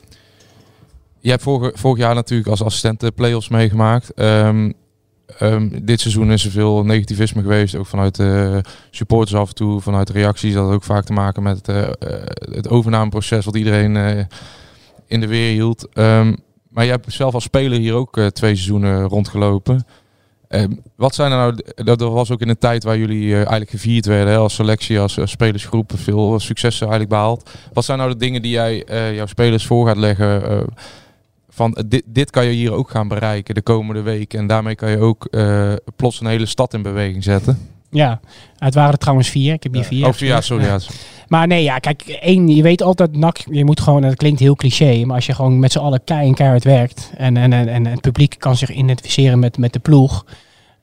[1.19, 4.13] je hebt vorig, vorig jaar natuurlijk als assistent de play-offs meegemaakt.
[4.13, 4.71] Ehm,
[5.39, 9.81] ehm, dit seizoen is er veel negativisme geweest, ook vanuit de supporters af en toe,
[9.81, 10.53] vanuit reacties.
[10.53, 11.93] Dat had ook vaak te maken met eh, eh,
[12.51, 14.25] het overnameproces wat iedereen eh,
[15.07, 15.87] in de weer hield.
[15.93, 16.33] Ehm,
[16.69, 19.85] maar je hebt zelf als speler hier ook eh, twee seizoenen rondgelopen.
[20.51, 23.69] Ehm, wat zijn er nou, dat was ook in een tijd waar jullie eh, eigenlijk
[23.69, 27.49] gevierd werden hè, als selectie, als eh, spelersgroep, veel successen eigenlijk behaald.
[27.73, 30.65] Wat zijn nou de dingen die jij eh, jouw spelers voor gaat leggen?
[31.61, 34.33] Van eh, dit, dit kan je hier ook gaan bereiken de komende week.
[34.33, 37.57] En daarmee kan je ook eh, plots een hele stad in beweging zetten.
[37.89, 38.19] Ja,
[38.57, 39.53] het waren er trouwens vier.
[39.53, 40.07] Ik heb hier vier.
[40.07, 40.65] Oh, ja, sorry.
[40.65, 40.79] Ja.
[41.27, 44.55] Maar nee, ja, kijk, één, je weet altijd, NAC, je moet gewoon, dat klinkt heel
[44.55, 47.67] cliché, maar als je gewoon met z'n allen kei en keihard werkt en, en, en,
[47.67, 50.25] en het publiek kan zich identificeren met, met de ploeg,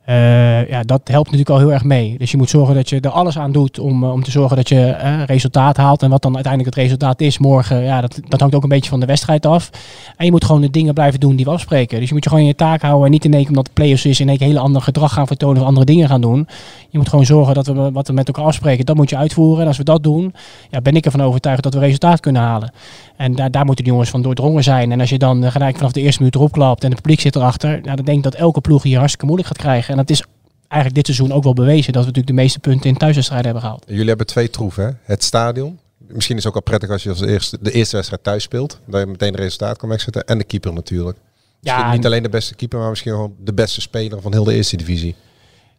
[0.08, 2.18] eh, ja, dat helpt natuurlijk al heel erg mee.
[2.18, 4.56] Dus je moet zorgen dat je er alles aan doet om, eh, om te zorgen
[4.56, 6.02] dat je eh, resultaat haalt.
[6.02, 8.90] En wat dan uiteindelijk het resultaat is morgen, ja, dat, dat hangt ook een beetje
[8.90, 9.70] van de wedstrijd af.
[10.16, 11.98] En je moet gewoon de dingen blijven doen die we afspreken.
[11.98, 13.66] Dus je moet je gewoon in je taak houden en niet in één keer omdat
[13.66, 16.48] het play-offs is, in één heel ander gedrag gaan vertonen of andere dingen gaan doen.
[16.88, 19.60] Je moet gewoon zorgen dat we wat we met elkaar afspreken, dat moet je uitvoeren.
[19.60, 20.34] En als we dat doen,
[20.70, 22.72] ja, ben ik ervan overtuigd dat we resultaat kunnen halen.
[23.16, 24.92] En daar, daar moeten de jongens van doordrongen zijn.
[24.92, 27.36] En als je dan gelijk vanaf de eerste minuut erop klapt en het publiek zit
[27.36, 29.97] erachter, nou, dan denk ik dat elke ploeg hier hartstikke moeilijk gaat krijgen.
[29.98, 30.24] En dat is
[30.68, 33.62] eigenlijk dit seizoen ook wel bewezen dat we natuurlijk de meeste punten in thuiswedstrijden hebben
[33.62, 33.84] gehaald.
[33.86, 34.90] Jullie hebben twee troeven, hè?
[35.02, 35.78] Het stadion.
[35.98, 38.80] Misschien is het ook wel prettig als je als eerste, de eerste wedstrijd thuis speelt.
[38.86, 40.24] Dat je meteen het resultaat kan wegzetten.
[40.24, 41.18] En de keeper natuurlijk.
[41.60, 44.44] Misschien Ja, niet alleen de beste keeper, maar misschien gewoon de beste speler van heel
[44.44, 45.14] de eerste divisie.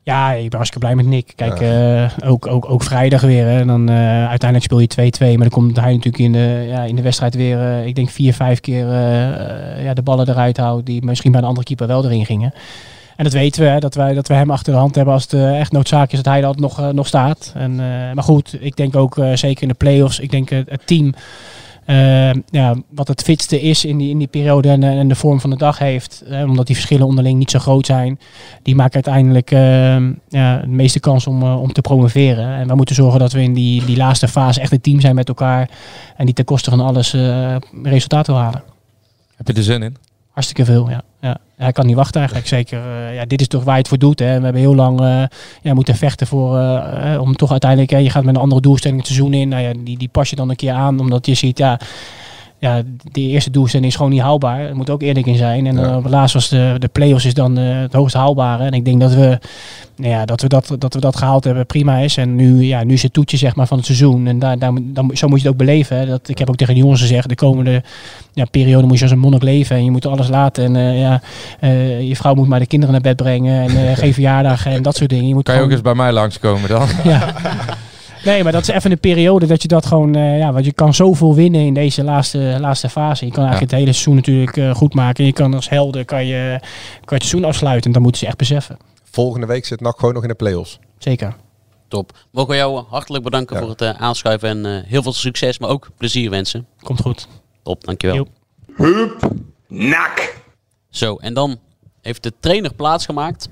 [0.03, 1.33] Ja, ik ben hartstikke blij met Nick.
[1.35, 3.45] Kijk, eh, ook, ook, ook vrijdag weer.
[3.45, 3.65] Hè.
[3.65, 5.37] Dan, eh, uiteindelijk speel je 2-2.
[5.37, 8.09] Maar dan komt hij natuurlijk in de, ja, in de wedstrijd weer, eh, ik denk
[8.09, 8.87] vier, vijf keer
[9.83, 10.85] ja, de ballen eruit houdt.
[10.85, 12.53] Die misschien bij een andere keeper wel erin gingen.
[13.19, 15.23] En dat weten we, hè, dat, wij, dat we hem achter de hand hebben als
[15.23, 17.51] het eh, echt noodzakelijk is dat hij altijd nog, eh, nog staat.
[17.55, 21.13] En, eh, maar goed, ik denk ook zeker in de play-offs, ik denk het team
[22.49, 25.49] ja, wat het fitste is in die, in die periode en, en de vorm van
[25.49, 26.21] de dag heeft.
[26.21, 28.19] eh, omdat die verschillen onderling niet zo groot zijn.
[28.63, 29.49] Die maken uiteindelijk
[30.29, 32.47] ja, de meeste kans om, om te promoveren.
[32.47, 35.15] En we moeten zorgen dat we in die, die laatste fase echt een team zijn
[35.15, 35.69] met elkaar.
[36.15, 37.15] En die ten koste van alles
[37.83, 38.63] resultaat wil halen.
[39.35, 40.08] Heb je er zin in?
[40.39, 41.01] Hartstikke veel, ja.
[41.57, 41.67] ja.
[41.67, 42.47] Ik kan niet wachten eigenlijk.
[42.47, 44.19] Zeker, eh, ja, dit is toch waar je het voor doet.
[44.19, 44.37] Hè.
[44.37, 45.23] We hebben heel lang eh,
[45.61, 48.99] ja, moeten vechten voor, eh, om toch uiteindelijk, hè, je gaat met een andere doelstelling
[48.99, 49.49] het seizoen in.
[49.49, 51.79] Nou ja, die, die pas je dan een keer aan, omdat je ziet, ja,
[52.59, 54.59] ja, die eerste doelstelling is gewoon niet haalbaar.
[54.59, 55.67] Er moet ook eerlijk in zijn.
[55.67, 55.83] En Ja.
[55.83, 58.63] eh, laatst was de, de play-offs is dan eh, het hoogst haalbare.
[58.63, 59.39] En ik denk dat we,
[59.95, 62.17] nou ja, dat, we dat, dat we dat gehaald hebben, prima is.
[62.17, 64.27] En nu, ja, nu is het toetje zeg maar, van het seizoen.
[64.27, 65.97] En daar, daar, moet- dan, zo moet je het ook beleven.
[65.97, 66.05] Hè.
[66.05, 67.83] Dat, ik heb ook tegen de jongens gezegd, de komende
[68.33, 69.75] ja, periode moet je als een monnik leven.
[69.75, 70.63] En je moet alles laten.
[70.63, 71.21] En eh, ja,
[71.99, 73.61] je vrouw moet maar de kinderen naar bed brengen.
[73.69, 75.27] En geen verjaardag en dat soort dingen.
[75.27, 76.87] Je moet Kan je ook eens bij mij langskomen dan?
[77.03, 77.27] ja.
[78.29, 80.15] Nee, maar dat is even een periode dat je dat gewoon...
[80.15, 83.25] eh, ja, want je kan zoveel winnen in deze laatste, laatste fase.
[83.25, 85.17] Je kan eigenlijk het hele seizoen natuurlijk eh, goed maken.
[85.19, 86.67] En je kan als helder kan je, kan
[86.99, 87.85] je het seizoen afsluiten.
[87.85, 88.77] En dat moeten ze echt beseffen.
[89.03, 90.79] Volgende week zit NAC gewoon nog in de play-offs.
[90.97, 91.35] Zeker.
[91.87, 92.17] Top.
[92.31, 93.61] Mogen we jou hartelijk bedanken Ja.
[93.61, 96.65] voor het eh, aanschuiven en eh, heel veel succes, maar ook plezier wensen.
[96.81, 97.27] Komt goed.
[97.63, 98.15] Top, dankjewel.
[98.15, 98.25] Jo.
[98.75, 99.31] Hup,
[99.67, 100.35] nak.
[100.89, 101.57] Zo, en dan
[102.01, 103.49] heeft de trainer plaatsgemaakt.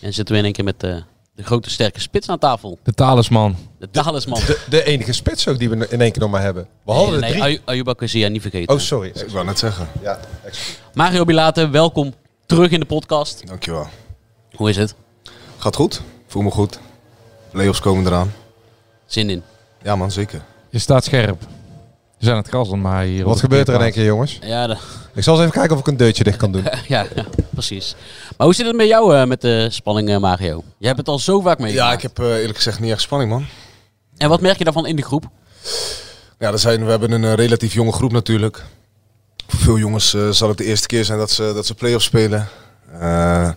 [0.00, 1.04] En zitten we in één keer met
[1.36, 2.78] de, grote sterke spits aan tafel.
[2.82, 3.56] De talisman.
[3.78, 4.38] De talisman.
[4.38, 6.68] De, de enige spits ook die we in één keer nog maar hebben.
[6.84, 7.42] We hadden er nee, drie.
[7.42, 8.74] Ayu- Ayuba Kazia niet vergeten.
[8.74, 9.08] Oh, sorry.
[9.08, 9.88] Ik wou net zeggen.
[10.02, 10.78] Ja, excuus.
[10.94, 12.14] Mario Bilate, welkom
[12.46, 13.46] terug in de podcast.
[13.46, 13.86] Dankjewel.
[14.54, 14.94] Hoe is het?
[15.58, 16.02] Gaat goed.
[16.26, 16.78] Voel me goed.
[17.50, 18.32] Playoffs komen eraan.
[19.06, 19.42] Zin in.
[19.82, 20.42] Ja man, zeker.
[20.70, 21.42] Je staat scherp.
[22.18, 23.24] We zijn het gas aan maar hier.
[23.24, 24.38] Wat gebeurt er in één keer, jongens?
[24.42, 24.76] Ja, de-
[25.14, 26.62] Ik zal eens even kijken of ik een deurtje dicht kan doen.
[26.86, 27.94] ja, ja, precies.
[28.36, 30.62] Maar hoe zit het met jou eh, met de spanning, eh, Mario?
[30.78, 31.88] Je hebt het al zo vaak meegemaakt.
[31.90, 33.46] Ja, ik heb eh, eerlijk gezegd niet echt spanning man.
[34.16, 35.24] En wat merk je daarvan in de groep?
[36.38, 38.64] Ja, er zijn, we hebben een relatief jonge groep natuurlijk.
[39.46, 42.04] Voor veel jongens eh, zal het de eerste keer zijn dat ze, dat ze play-offs
[42.04, 42.48] spelen.
[43.00, 43.50] Eh,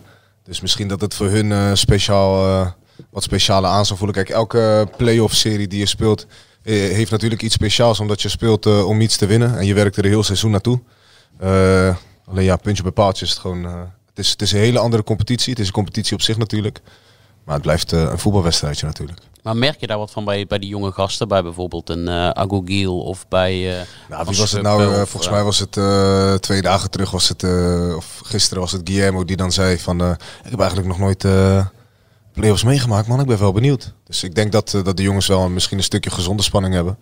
[0.44, 2.70] dus misschien dat het voor hun eh, speciaal, eh,
[3.10, 4.14] wat speciale aan zal voelen.
[4.16, 6.26] Kijk, elke play-off serie die je speelt
[6.62, 8.00] heeft natuurlijk iets speciaals.
[8.00, 9.58] Omdat je speelt eh, om iets te winnen.
[9.58, 10.80] En je werkt er een heel seizoen naartoe.
[11.38, 11.96] Eh,
[12.26, 13.64] alleen ja, puntje bij paaltje is het gewoon...
[13.64, 15.50] eh, het, is, het is een hele andere competitie.
[15.50, 16.80] Het is een competitie op zich natuurlijk.
[17.44, 19.18] Maar het blijft eh, een voetbalwedstrijdje natuurlijk.
[19.42, 21.28] Maar merk je daar wat van bij, bij die jonge gasten?
[21.28, 23.80] Bij bijvoorbeeld een eh Agogil of bij...
[23.80, 24.82] eh, Nou, wie was het nou?
[24.82, 28.20] eh, of, volgens eh, mij was het eh, twee dagen terug, was het, eh, of
[28.24, 30.10] gisteren was het Guillermo die dan zei van, eh,
[30.44, 31.66] ik heb eigenlijk nog nooit eh
[32.40, 33.20] play-offs meegemaakt, man.
[33.20, 33.94] Ik ben wel benieuwd.
[34.04, 36.98] Dus ik denk dat, eh, dat de jongens wel misschien een stukje gezonde spanning hebben.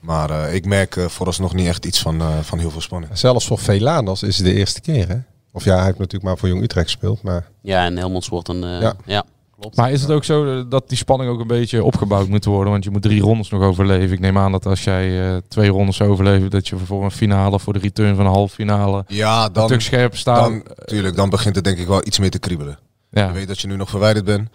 [0.00, 3.18] Maar eh, ik merk eh, vooralsnog niet echt iets van, eh, van heel veel spanning.
[3.18, 5.16] Zelfs voor Velanas is het de eerste keer, hè?
[5.52, 7.48] Of ja, hij heeft natuurlijk maar voor Jong Utrecht gespeeld, maar...
[7.62, 8.64] Ja, en Helmond wordt een...
[8.64, 8.94] eh, Ja.
[9.06, 9.24] ja.
[9.60, 9.76] klopt.
[9.76, 12.72] Maar is het ook zo dat die spanning ook een beetje opgebouwd moet worden?
[12.72, 14.12] Want je moet drie rondes nog overleven.
[14.12, 17.10] Ik neem aan dat als jij eh, twee rondes zou overleven, dat je voor een
[17.10, 20.44] finale, voor de return van een halve finale, Ja, een dan, stuk scherp staat.
[20.44, 22.78] dan, tuurlijk, dan begint het denk ik wel iets meer te kriebelen.
[23.10, 23.26] ja.
[23.26, 24.48] Je weet dat je nu nog verwijderd bent.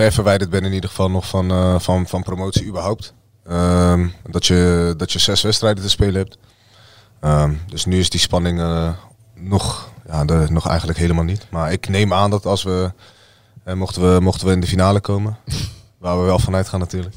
[0.00, 3.14] Ver verwijderd bent in ieder geval nog van, eh, van, van promotie überhaupt.
[3.46, 6.38] Ehm, dat, je, dat je zes wedstrijden te spelen hebt.
[7.20, 8.90] Ehm, dus nu is die spanning eh,
[9.34, 11.46] nog, ja, de, nog eigenlijk helemaal niet.
[11.50, 12.92] Maar ik neem aan dat als we,
[13.64, 15.36] eh, mochten we, mochten we in de finale komen,
[15.98, 17.14] waar we wel vanuit gaan natuurlijk,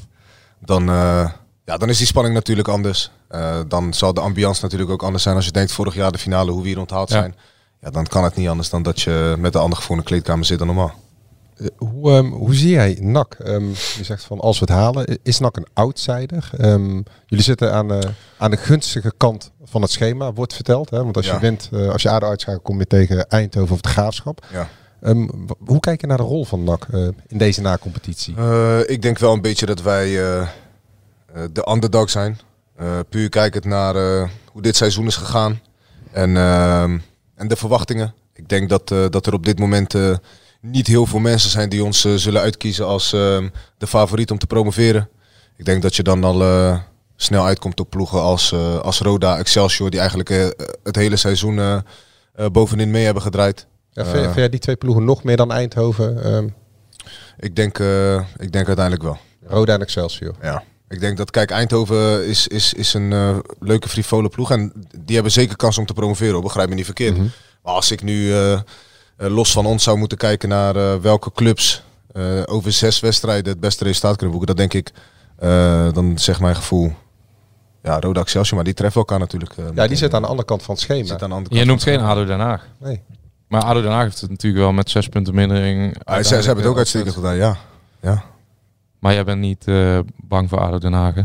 [0.58, 1.30] dan, eh,
[1.64, 3.10] ja, dan is die spanning natuurlijk anders.
[3.68, 6.50] Dan zal de ambiance natuurlijk ook anders zijn als je denkt vorig jaar de finale,
[6.50, 7.18] hoe we hier onthaald Ja.
[7.18, 7.34] zijn.
[7.80, 10.08] Ja, dan kan het niet anders dan dat je met de ander gevoel in de
[10.08, 10.94] kleedkamer zit dan normaal.
[11.56, 13.34] Eh, Hoe, ehm, hoe zie jij NAC?
[13.34, 16.50] Ehm, je zegt van als we het halen, is NAC een outsider?
[16.58, 20.90] Ehm, jullie zitten aan de, aan de gunstige kant van het schema, wordt verteld.
[20.90, 21.02] Hè?
[21.04, 21.34] Want als Ja.
[21.34, 24.46] je wint, eh, als je ADO uitschakelt, kom je tegen Eindhoven of de Graafschap.
[24.52, 24.68] Ja.
[25.66, 28.34] Hoe kijk je naar de rol van NAC eh, in deze na-competitie?
[28.36, 30.46] Eh, ik denk wel een beetje dat wij eh, eh,
[31.52, 32.38] de underdog zijn.
[32.76, 35.60] Eh, puur kijkend naar eh, hoe dit seizoen is gegaan.
[36.12, 36.36] En,
[37.34, 38.14] en de verwachtingen.
[38.34, 40.16] Ik denk dat, eh, dat er op dit moment eh,
[40.64, 43.48] niet heel veel mensen zijn die ons eh, zullen uitkiezen als ehm,
[43.78, 45.08] de favoriet om te promoveren.
[45.56, 46.78] Ik denk dat je dan al eh,
[47.16, 50.28] snel uitkomt op ploegen als, eh, als Roda, Excelsior, die eigenlijk
[50.82, 51.82] het hele seizoen
[52.52, 53.66] bovenin mee hebben gedraaid.
[53.90, 56.48] Ja, vind, vind jij die twee ploegen nog meer dan Eindhoven, ehm,
[57.38, 57.78] Ik denk,
[58.36, 59.18] ik denk uiteindelijk wel.
[59.46, 60.34] Roda en Excelsior?
[60.42, 60.62] Ja.
[60.88, 64.50] Ik denk dat, kijk, Eindhoven is, is, is een leuke frivole ploeg.
[64.50, 67.16] En die hebben zeker kans om te promoveren, hoor, begrijp me niet verkeerd.
[67.16, 67.26] Mhm.
[67.62, 68.32] Maar als ik nu
[69.16, 73.60] los van ons zou moeten kijken naar eh, welke clubs eh, over zes wedstrijden het
[73.60, 74.92] beste resultaat kunnen boeken, dan denk ik,
[75.38, 76.92] eh, dan zegt mijn gevoel,
[77.82, 79.52] ja, Roda Excelsior, maar die treffen elkaar natuurlijk.
[79.56, 81.06] eh, Ja, die zit aan eh, de andere kant van het schema.
[81.06, 82.66] zit aan de andere Je noemt geen ADO Den Haag.
[82.78, 83.02] Nee.
[83.48, 85.96] Maar ADO Den Haag heeft het natuurlijk wel met zes punten mindering.
[86.04, 87.56] Ah, ze, ze hebben het ook uitstekend gedaan, ja.
[88.00, 88.22] ja.
[88.98, 91.22] Maar jij bent niet eh, bang voor ADO Den Haag, hè?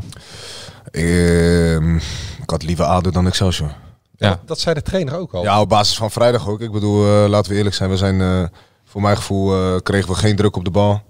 [0.91, 1.95] Ehm,
[2.41, 3.71] ik had liever ADO dan Excelsior.
[4.19, 4.29] Ja.
[4.29, 5.43] Dat, dat zei de trainer ook al.
[5.43, 6.61] Ja, op basis van vrijdag ook.
[6.61, 7.89] Ik bedoel, eh, laten we eerlijk zijn.
[7.89, 8.43] We zijn, eh,
[8.85, 11.01] voor mijn gevoel, eh, kregen we geen druk op de bal.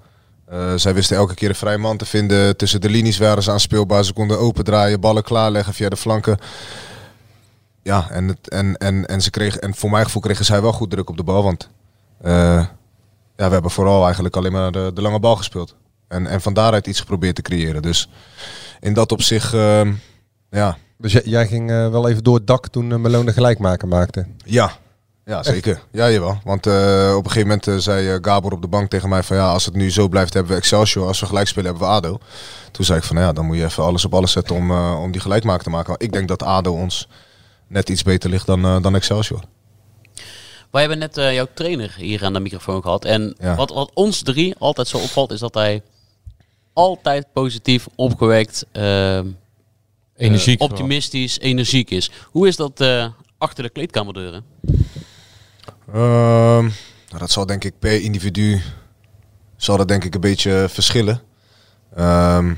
[0.50, 2.58] Eh, zij wisten elke keer een vrije man te vinden.
[2.58, 4.04] Tussen de linies waren ze aanspeelbaar.
[4.04, 6.38] Ze konden opendraaien, ballen klaarleggen via de flanken.
[7.84, 10.74] Ja, en, het, en, en, en, ze kregen, en voor mijn gevoel kregen zij wel
[10.74, 11.44] goed druk op de bal.
[11.44, 11.70] Want
[12.22, 12.66] eh,
[13.36, 15.76] ja, we hebben vooral eigenlijk alleen maar de, de lange bal gespeeld.
[16.08, 17.82] En, en van daaruit iets geprobeerd te creëren.
[17.82, 18.10] Dus
[18.80, 19.94] in dat opzicht, ehm,
[20.50, 23.88] ja, Dus jij, jij ging eh, wel even door het dak toen uh, Malone gelijkmaker
[23.88, 24.26] maakte.
[24.46, 24.72] Ja,
[25.26, 25.82] ja zeker.
[25.92, 26.40] Ja, jawel.
[26.44, 29.38] Want eh, op een gegeven moment zei eh, Gabor op de bank tegen mij van
[29.38, 31.08] ja, als het nu zo blijft hebben we Excelsior.
[31.08, 32.20] Als we gelijk spelen hebben we ADO.
[32.72, 34.72] Toen zei ik van nou ja, dan moet je even alles op alles zetten om,
[34.72, 35.88] eh, om die gelijkmaker te maken.
[35.88, 37.08] Want ik denk dat ADO ons
[37.68, 39.40] net iets beter ligt dan, eh, dan Excelsior.
[40.72, 43.06] Wij hebben net eh, jouw trainer hier aan de microfoon gehad.
[43.06, 43.56] En Ja.
[43.56, 45.82] wat, wat ons drie altijd zo opvalt, is dat hij
[46.74, 49.28] altijd positief, opgewekt, ehm,
[50.20, 52.12] Energiek eh, optimistisch, energiek is.
[52.32, 54.44] Hoe is dat eh, achter de kleedkamerdeuren?
[55.94, 56.64] Ehm,
[57.10, 58.62] nou, dat zal denk ik per individu
[59.58, 61.22] zal dat denk ik een beetje verschillen.
[61.96, 62.54] Ehm,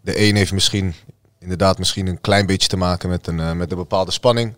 [0.00, 0.94] de een heeft misschien
[1.38, 4.54] inderdaad misschien een klein beetje te maken met een, eh, met een bepaalde spanning.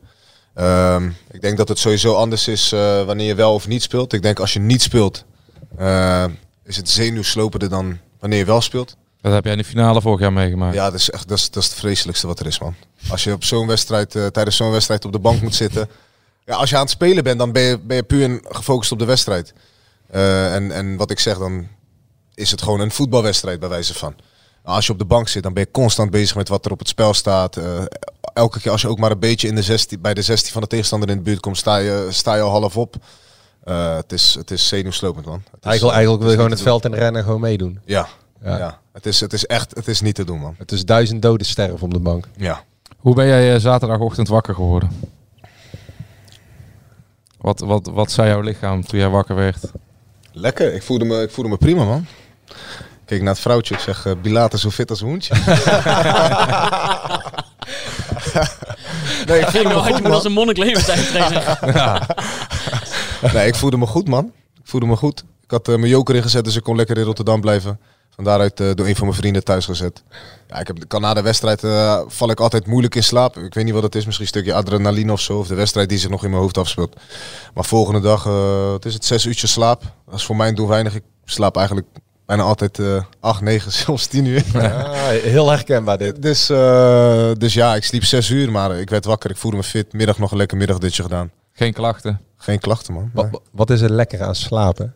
[0.55, 4.13] Ehm, ik denk dat het sowieso anders is eh, wanneer je wel of niet speelt.
[4.13, 5.25] Ik denk als je niet speelt,
[6.65, 8.97] is het zenuwslopender dan wanneer je wel speelt.
[9.23, 10.75] Dat heb jij in de finale vorig jaar meegemaakt.
[10.75, 12.75] Ja, dat is echt dat is, dat is het vreselijkste wat er is, man.
[13.11, 15.89] Als je op zo'n wedstrijd, eh, tijdens zo'n wedstrijd op de bank moet zitten.
[16.47, 18.99] Ja, als je aan het spelen bent, dan ben je, ben je puur gefocust op
[18.99, 19.53] de wedstrijd.
[20.11, 21.69] Eh, en, en wat ik zeg, dan
[22.35, 24.15] is het gewoon een voetbalwedstrijd bij wijze van.
[24.65, 26.73] Nou, als je op de bank zit, dan ben je constant bezig met wat er
[26.73, 27.57] op het spel staat.
[27.57, 27.83] Eh,
[28.35, 30.61] elke keer als je ook maar een beetje in de 16, bij de 16 van
[30.63, 32.97] de tegenstander in de buurt komt, sta je, sta je al half op.
[33.65, 35.43] Eh, het, is, het is zenuwslopend, man.
[35.51, 37.73] Het is, Eigenlijk, eigenlijk wil je gewoon het veld en rennen gewoon meedoen.
[37.73, 37.83] doen.
[37.85, 38.09] Ja,
[38.43, 38.59] Ja.
[38.59, 38.81] ja.
[38.93, 40.55] Het, is, het is echt het is niet te doen, man.
[40.59, 42.29] Het is duizend doden sterven op de bank.
[42.37, 42.65] Ja.
[42.99, 44.91] Hoe ben jij eh, zaterdagochtend wakker geworden?
[47.39, 49.59] Wat, wat, wat zei jouw lichaam toen jij wakker werd?
[50.33, 52.07] Lekker, ik voelde me, ik voelde me prima, man.
[52.49, 55.35] Ik keek naar het vrouwtje, ik zeg, uh, Bilater zo fit als een hoentje.
[59.27, 60.13] nee, ik voelde me Nou, je goed, moet man.
[60.13, 61.59] als een monnik leven zijn trainer.
[63.35, 64.25] Nee, ik voelde me goed, man.
[64.55, 65.25] Ik voelde me goed.
[65.43, 67.81] Ik had eh, mijn joker ingezet, dus ik kon lekker in Rotterdam blijven.
[68.15, 70.03] Van daaruit eh, door een van mijn vrienden thuis gezet.
[70.49, 73.37] Ja, ik heb, kan na de wedstrijd eh, val ik altijd moeilijk in slaap.
[73.37, 75.39] Ik weet niet wat het is, misschien een stukje adrenaline of zo.
[75.39, 76.97] Of de wedstrijd die zich nog in mijn hoofd afspeelt.
[77.55, 79.83] Maar volgende dag, eh het is het zes uurtjes slaap.
[80.07, 80.95] Dat is voor mij doen weinig.
[80.95, 81.87] Ik slaap eigenlijk
[82.27, 84.45] bijna altijd eh acht, negen, zelfs tien uur.
[84.53, 86.23] Ja, heel herkenbaar dit.
[86.23, 89.31] Dus, eh, dus ja, ik sliep zes uur, maar ik werd wakker.
[89.31, 89.93] Ik voelde me fit.
[89.93, 91.31] Middag nog een lekker middagdutje gedaan.
[91.53, 92.21] Geen klachten?
[92.37, 93.11] Geen klachten, man.
[93.13, 94.95] Wat, wat is er lekker aan slapen?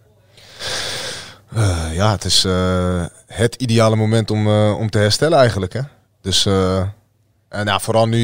[1.57, 5.73] Eh, ja, het is eh, het ideale moment om, eh, om te herstellen eigenlijk.
[5.73, 5.81] Hè?
[6.21, 6.47] Dus
[7.49, 8.19] en ja, vooral nu,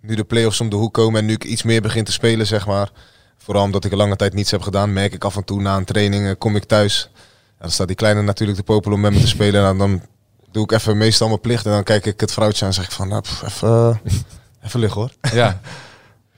[0.00, 2.46] nu de play-offs om de hoek komen en nu ik iets meer begin te spelen,
[2.46, 2.90] zeg maar.
[3.38, 5.76] Vooral omdat ik een lange tijd niets heb gedaan, merk ik af en toe na
[5.76, 7.10] een training, kom ik thuis.
[7.14, 9.66] En dan staat die kleine natuurlijk te popelen om met me te spelen.
[9.66, 10.02] En dan
[10.50, 12.84] doe ik even meestal mijn plicht en dan kijk ik het vrouwtje aan en zeg
[12.84, 14.00] ik van, nou, pff, even,
[14.64, 15.10] even liggen hoor.
[15.32, 15.60] Ja.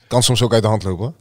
[0.07, 1.13] kan soms ook uit de hand lopen hoor.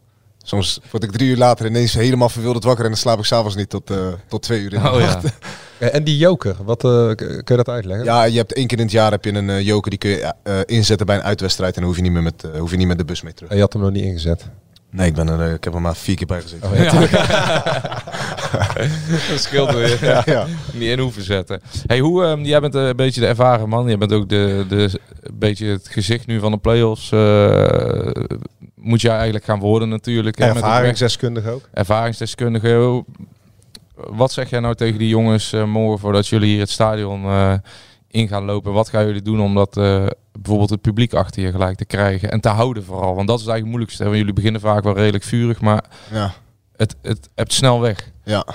[0.48, 3.56] Soms word ik drie uur later ineens helemaal verwilderd wakker en dan slaap ik s'avonds
[3.56, 3.96] niet tot, eh,
[4.28, 5.06] tot twee uur in de Oh ja.
[5.06, 5.32] nacht.
[5.78, 8.04] En die joker, wat, eh, kun je dat uitleggen?
[8.04, 10.10] Ja, je hebt één keer in het jaar heb je een eh, joker die kun
[10.10, 12.70] je eh, inzetten bij een uitwedstrijd en dan hoef je niet meer met, eh, hoef
[12.70, 13.50] je niet met de bus mee terug.
[13.50, 14.48] En je had hem nog niet ingezet.
[14.90, 16.70] Nee, ik, ben er, ik heb er maar vier keer bij gezeten.
[16.70, 16.92] Oh, ja,
[19.30, 20.04] dat scheelt weer.
[20.04, 20.46] Ja, ja.
[20.72, 21.60] Niet in hoeven zetten.
[21.86, 23.86] Hey, hoe, ehm, jij bent een beetje de ervaren man.
[23.86, 24.82] Jij bent ook de, de,
[25.22, 27.10] een beetje het gezicht nu van de play-offs.
[27.12, 28.10] eh,
[28.80, 30.38] moet jij eigenlijk gaan worden natuurlijk.
[30.38, 31.68] Ervaringsdeskundige ook.
[31.72, 33.04] ervaringsdeskundige.
[33.94, 37.54] Wat zeg jij nou tegen die jongens eh, morgen voordat jullie hier het stadion eh,
[38.08, 38.72] in gaan lopen?
[38.72, 42.30] Wat gaan jullie doen om dat eh, bijvoorbeeld het publiek achter je gelijk te krijgen
[42.30, 43.14] en te houden vooral?
[43.14, 44.04] Want dat is eigenlijk het moeilijkste.
[44.04, 46.32] want jullie beginnen vaak wel redelijk vurig, maar Ja.
[46.76, 48.10] het, het hebt snel weg.
[48.24, 48.46] Ja.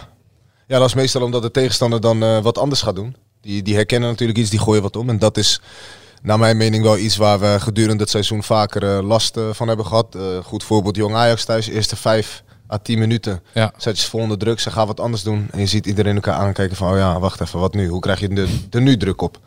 [0.67, 3.15] ja, dat is meestal omdat de tegenstander dan wat anders gaat doen.
[3.41, 5.09] Die, die herkennen natuurlijk iets, die gooien wat om.
[5.09, 5.61] En dat is
[6.23, 9.67] naar mijn mening wel iets waar we gedurende het seizoen vaker eh, last eh, van
[9.67, 10.15] hebben gehad.
[10.15, 13.41] Eh, goed voorbeeld, Jong Ajax thuis, eerste vijf à tien minuten.
[13.53, 13.73] Ja.
[13.77, 15.47] Zet je vol onder druk, ze gaan wat anders doen.
[15.51, 17.87] En je ziet iedereen elkaar aankijken van, oh ja, wacht even, wat nu?
[17.87, 19.39] Hoe krijg je er, er nu druk op?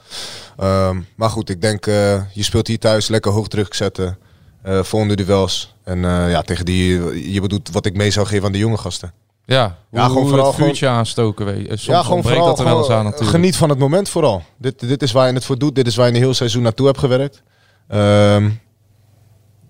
[0.57, 4.19] Ehm, maar goed, ik denk, je speelt hier thuis, lekker hoog druk zetten.
[4.65, 5.75] volgende duels.
[5.85, 9.13] En ja, tegen die, je bedoelt wat ik mee zou geven aan de jonge gasten.
[9.47, 11.47] Ja, hoe, Ja, gewoon hoe vooral het vuurtje aanstoken.
[11.47, 11.67] Weet je.
[11.67, 13.31] Soms ja, gewoon vooral dat er wel eens aan natuurlijk.
[13.31, 14.43] geniet van het moment vooral.
[14.59, 15.75] Dit, dit is waar je het voor doet.
[15.75, 17.43] Dit is waar je een heel seizoen naartoe hebt gewerkt.
[17.89, 18.51] Ehm,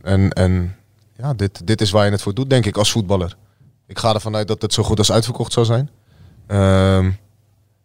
[0.03, 0.77] en en
[1.17, 3.37] ja, dit, dit is waar je het voor doet, denk ik, als voetballer.
[3.87, 5.91] Ik ga ervan uit dat het zo goed als uitverkocht zal zijn.
[6.47, 7.11] Ehm,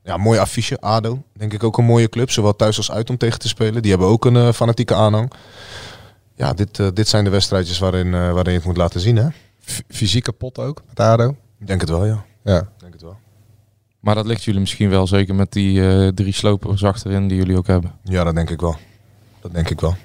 [0.04, 1.23] ja, mooi affiche, ADO.
[1.34, 3.82] Denk ik ook een mooie club, zowel thuis als uit om tegen te spelen.
[3.82, 5.32] Die hebben ook een eh, fanatieke aanhang.
[6.36, 9.15] Ja, dit, eh, dit zijn de wedstrijdjes waarin, eh, waarin je het moet laten zien,
[9.15, 9.27] hè?
[9.71, 11.36] F- fysieke pot ook, met ADO.
[11.62, 12.26] Ik denk het wel, ja.
[12.43, 12.60] Ja.
[12.60, 13.17] Ik denk het wel.
[14.00, 17.58] Maar dat ligt jullie misschien wel zeker met die eh, drie slopers achterin die jullie
[17.58, 17.91] ook hebben.
[18.04, 18.76] Ja, dat denk ik wel.
[19.41, 19.95] Dat denk ik wel.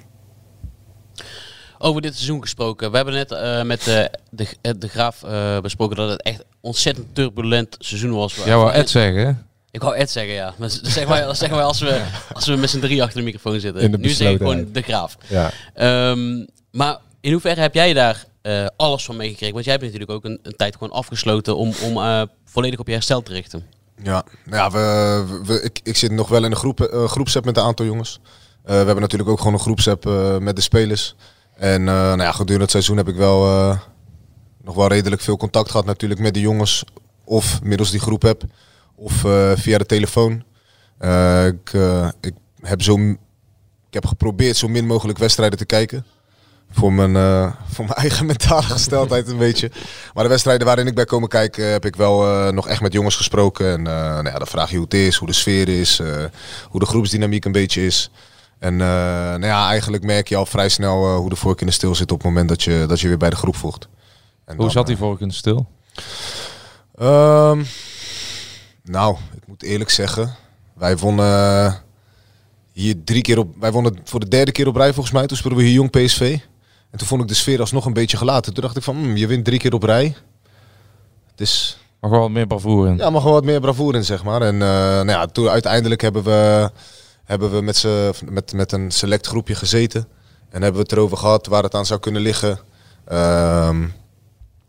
[1.77, 2.89] Over dit seizoen gesproken.
[2.89, 7.15] We hebben net eh, met eh, de, de Graaf eh, besproken dat het echt ontzettend
[7.15, 8.35] turbulent seizoen was.
[8.35, 9.31] Jij wou Ed zeggen, hè?
[9.71, 10.53] Ik wou Ed zeggen, ja.
[10.57, 13.17] Maar dat zeggen wij, dat zeggen wij als, we, als we met z'n drie achter
[13.17, 13.81] de microfoon zitten.
[13.81, 15.17] In de nu zeg ik gewoon de Graaf.
[15.27, 15.51] Ja.
[15.73, 19.53] Ehm, maar in hoeverre heb jij daar eh, alles van meegekregen?
[19.53, 22.87] Want jij hebt natuurlijk ook een, een tijd gewoon afgesloten om, om eh, volledig op
[22.87, 23.65] je herstel te richten.
[24.03, 24.71] Ja, nou ja
[25.43, 28.19] we, ik, ik zit nog wel in een groep, eh, groepsapp met een aantal jongens.
[28.63, 30.05] We hebben natuurlijk ook gewoon een groepsapp
[30.39, 31.15] met de spelers.
[31.55, 33.39] En nou ja, gedurende het seizoen heb ik wel
[34.63, 36.83] nog wel redelijk veel contact gehad natuurlijk met de jongens.
[37.23, 38.43] Of middels die groep heb.
[38.95, 39.13] Of
[39.55, 40.43] via de telefoon.
[41.45, 41.73] Ik,
[42.21, 42.97] ik, heb zo,
[43.87, 46.05] ik heb geprobeerd zo min mogelijk wedstrijden te kijken.
[46.71, 49.71] Voor mijn, eh, voor mijn eigen mentale gesteldheid een beetje.
[50.13, 52.93] Maar de wedstrijden waarin ik ben komen kijken, heb ik wel eh, nog echt met
[52.93, 53.71] jongens gesproken.
[53.71, 56.23] En eh, nou ja, dan vraag je hoe het is, hoe de sfeer is, eh,
[56.69, 58.11] hoe de groepsdynamiek een beetje is.
[58.59, 58.87] En eh,
[59.27, 61.95] nou ja, eigenlijk merk je al vrij snel eh, hoe de vork in de stil
[61.95, 63.87] zit op het moment dat je, dat je weer bij de groep voegt.
[64.45, 65.67] En Hoe dan, zat die eh, vork in de stil?
[66.95, 67.63] Ehm,
[68.83, 70.35] nou, ik moet eerlijk zeggen,
[70.73, 71.83] wij wonnen
[72.71, 73.55] hier drie keer op.
[73.59, 75.27] Wij wonnen voor de derde keer op rij volgens mij.
[75.27, 76.37] Toen speelden we hier jong PSV.
[76.97, 78.53] En toen vond ik de sfeer alsnog een beetje gelaten.
[78.53, 80.15] Toen dacht ik van, hmm, je wint drie keer op rij.
[81.31, 82.97] Het is Mag wel wat meer bravoure in.
[82.97, 84.41] ja, mag wel wat meer bravoure in, zeg maar.
[84.41, 86.69] En eh, nou ja, toen uiteindelijk hebben we,
[87.23, 87.85] hebben we met,
[88.29, 90.07] met, met een select groepje gezeten.
[90.49, 92.59] En hebben we het erover gehad waar het aan zou kunnen liggen.
[93.05, 93.83] Ehm,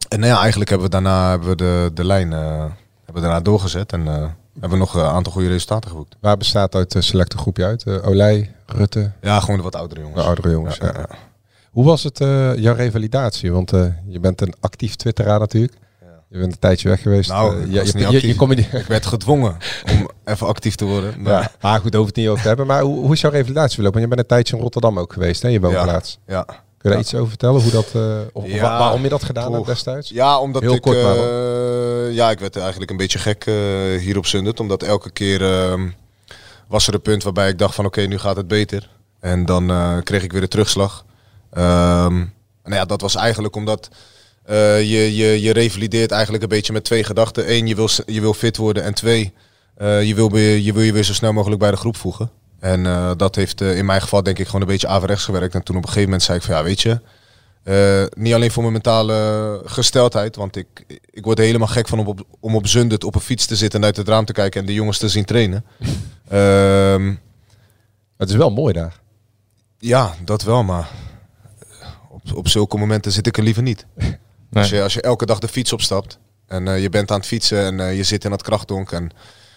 [0.08, 2.58] en nou ja, eigenlijk hebben we daarna hebben we de, de lijn eh,
[3.04, 3.92] hebben we daarna doorgezet.
[3.92, 6.16] En eh, hebben we nog een aantal goede resultaten geboekt.
[6.20, 7.82] Waar bestaat uit een selecte groepje uit?
[7.82, 9.12] Eh, Olij, Rutte?
[9.20, 10.20] Ja, gewoon de wat oudere jongens.
[10.20, 10.92] De oudere jongens, Ja, ja.
[10.92, 11.16] ja, ja.
[11.78, 13.52] Hoe was het, eh, jouw revalidatie?
[13.52, 15.74] Want eh, je bent een actief twitteraar natuurlijk.
[16.28, 17.30] Je bent een tijdje weg geweest.
[17.30, 17.90] Nou, Eh, ik je, was
[18.50, 19.56] je, Ik werd gedwongen
[19.92, 21.22] om even actief te worden.
[21.22, 22.66] Maar Ja, maar goed, over het niet over te hebben.
[22.66, 24.00] Maar hoe, hoe is jouw revalidatie verlopen?
[24.00, 25.48] Want je bent een tijdje in Rotterdam ook geweest, hè?
[25.48, 26.18] Je woonplaats.
[26.26, 26.42] ja.
[26.42, 27.62] Kun je daar iets over vertellen?
[27.62, 27.94] Hoe dat,
[28.32, 28.62] of, of Ja.
[28.62, 30.08] wa- waarom je dat gedaan hebt destijds?
[30.08, 30.80] Ja, omdat Heel ik...
[30.80, 30.96] kort
[32.14, 33.44] ja, ik werd eigenlijk een beetje gek
[34.00, 34.60] hier op Zundert.
[34.60, 35.88] Omdat elke keer ehm,
[36.68, 38.90] was er een punt waarbij ik dacht van oké, nu gaat het beter.
[39.20, 39.72] En dan
[40.04, 41.04] kreeg ik weer de terugslag.
[41.50, 42.24] Ehm,
[42.62, 43.88] en ja, dat was eigenlijk omdat
[44.48, 47.52] eh, je, je, je revalideert eigenlijk een beetje met twee gedachten.
[47.52, 48.82] Eén, je wil, je wil fit worden.
[48.82, 49.32] En twee,
[49.74, 52.30] eh, je, wil je wil je weer zo snel mogelijk bij de groep voegen.
[52.60, 55.54] En eh, dat heeft in mijn geval denk ik gewoon een beetje averechts gewerkt.
[55.54, 57.00] En toen op een gegeven moment zei ik van ja, weet je...
[58.16, 62.06] Niet alleen voor mijn mentale gesteldheid, want ik, ik word er helemaal gek van om
[62.06, 64.60] op, om op Zundert op een fiets te zitten en uit het raam te kijken
[64.60, 65.64] en de jongens te zien trainen.
[66.28, 67.14] Ehm,
[68.16, 69.00] Het is wel mooi daar.
[69.78, 70.88] ja, dat wel, maar
[72.34, 73.86] op, zulke momenten zit ik er liever niet.
[74.52, 77.26] Als, je, als je elke dag de fiets opstapt en eh, je bent aan het
[77.26, 79.10] fietsen en eh, je zit in het krachtdonk en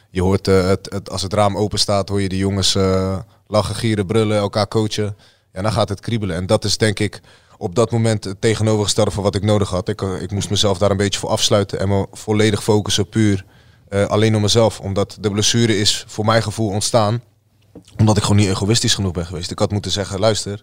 [0.09, 2.77] je hoort eh, het, het, als het raam open staat, hoor je de jongens
[3.47, 5.17] lachen, gieren, brullen, elkaar coachen.
[5.53, 6.35] Ja, dan gaat het kriebelen.
[6.35, 7.21] En dat is denk ik
[7.57, 9.89] op dat moment het tegenovergestelde van wat ik nodig had.
[9.89, 13.45] Ik, ik moest mezelf daar een beetje voor afsluiten en me volledig focussen puur
[14.07, 14.79] alleen op mezelf.
[14.79, 17.21] Omdat de blessure is voor mijn gevoel ontstaan
[17.97, 19.51] omdat ik gewoon niet egoïstisch genoeg ben geweest.
[19.51, 20.53] Ik had moeten zeggen, luister,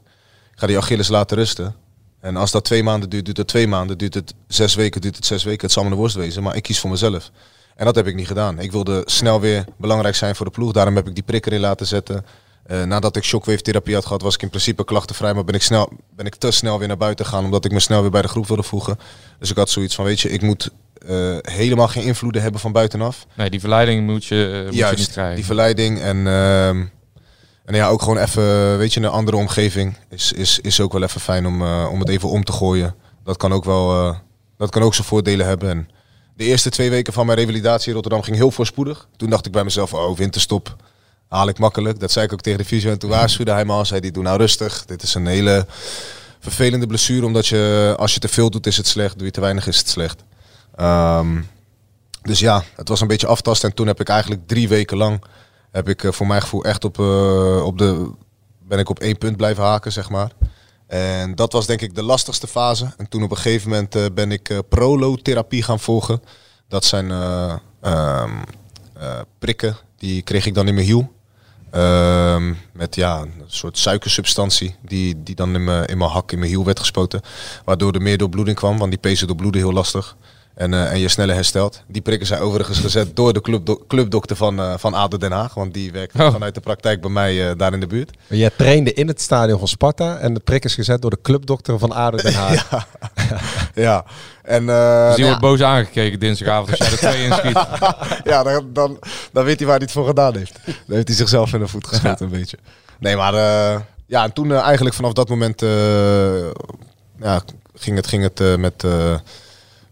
[0.53, 1.75] ik ga die Achilles laten rusten.
[2.21, 3.99] En als dat twee maanden duurt, duurt het twee maanden.
[3.99, 5.63] Duurt het zes weken, duurt het zes weken.
[5.63, 7.31] Het zal me de worst wezen, maar ik kies voor mezelf.
[7.77, 8.59] En dat heb ik niet gedaan.
[8.59, 10.73] Ik wilde snel weer belangrijk zijn voor de ploeg.
[10.73, 12.25] Daarom heb ik die prikker in laten zetten.
[12.67, 15.35] Eh, nadat ik shockwave therapie had gehad, was ik in principe klachtenvrij.
[15.35, 17.81] Maar ben ik, snel, ben ik te snel weer naar buiten gegaan, omdat ik me
[17.81, 18.99] snel weer bij de groep wilde voegen.
[19.39, 20.71] Dus ik had zoiets van, weet je, ik moet
[21.07, 23.27] eh, helemaal geen invloeden hebben van buitenaf.
[23.35, 25.37] Nee, die verleiding moet je, eh, moet je niet krijgen.
[25.37, 26.85] die verleiding en, ehm,
[27.69, 31.03] en ja, ook gewoon even, weet je, een andere omgeving is, is, is ook wel
[31.03, 32.95] even fijn om, eh, om het even om te gooien.
[33.25, 34.17] Dat kan ook wel, eh,
[34.57, 35.69] dat kan ook zijn voordelen hebben.
[35.71, 35.89] En
[36.37, 39.09] de eerste twee weken van mijn revalidatie in Rotterdam ging heel voorspoedig.
[39.17, 40.77] Toen dacht ik bij mezelf, oh, winterstop
[41.29, 42.01] haal ik makkelijk.
[42.01, 43.85] Dat zei ik ook tegen de fysio en toen waarschuwde hij me al.
[43.85, 44.85] Zei die, doe nou rustig.
[44.85, 45.67] Dit is een hele
[46.41, 49.41] vervelende blessure, omdat je, als je te veel doet is het slecht, doe je te
[49.41, 50.25] weinig is het slecht.
[50.75, 51.41] Ehm,
[52.23, 53.69] dus ja, het was een beetje aftasten.
[53.69, 55.23] En toen heb ik eigenlijk drie weken lang,
[55.71, 58.11] heb ik eh, voor mijn gevoel echt op, eh, op de,
[58.63, 60.33] ben ik op één punt blijven haken, zeg maar.
[60.89, 62.93] En dat was denk ik de lastigste fase.
[62.97, 66.23] En toen op een gegeven moment eh, ben ik prolotherapie gaan volgen.
[66.69, 68.31] Dat zijn eh, ehm,
[68.93, 71.13] eh, prikken, die kreeg ik dan in mijn hiel.
[71.71, 76.39] Ehm, met ja, een soort suikersubstantie die, die dan in mijn, in mijn hak, in
[76.39, 77.21] mijn hiel werd gespoten.
[77.65, 80.17] Waardoor er meer doorbloeding kwam, want die pezen doorbloeden heel lastig.
[80.59, 81.83] En, eh, en je sneller herstelt.
[81.87, 85.55] Die prikken zijn overigens gezet door de clubdo- clubdokter van, eh van ADO Den Haag.
[85.55, 86.33] Want die werkt Oh.
[86.33, 88.17] vanuit de praktijk bij mij eh, daar in de buurt.
[88.29, 91.19] Maar jij trainde in het stadion van Sparta en de prik is gezet door de
[91.23, 92.69] clubdokter van ADO Den Haag.
[93.75, 94.05] Ja,
[94.43, 94.69] en...
[94.69, 95.31] eh, Dus die ja.
[95.31, 97.67] wordt boos aangekeken dinsdagavond als jij er twee inschiet.
[98.33, 98.99] ja, dan, dan,
[99.33, 100.59] dan weet hij waar hij het voor gedaan heeft.
[100.65, 102.59] Dan heeft hij zichzelf in de voet geschoten een beetje.
[102.99, 105.69] Nee, maar eh, ja, en toen eigenlijk vanaf dat moment eh,
[107.21, 107.43] ja,
[107.75, 109.15] ging het, ging het met, eh,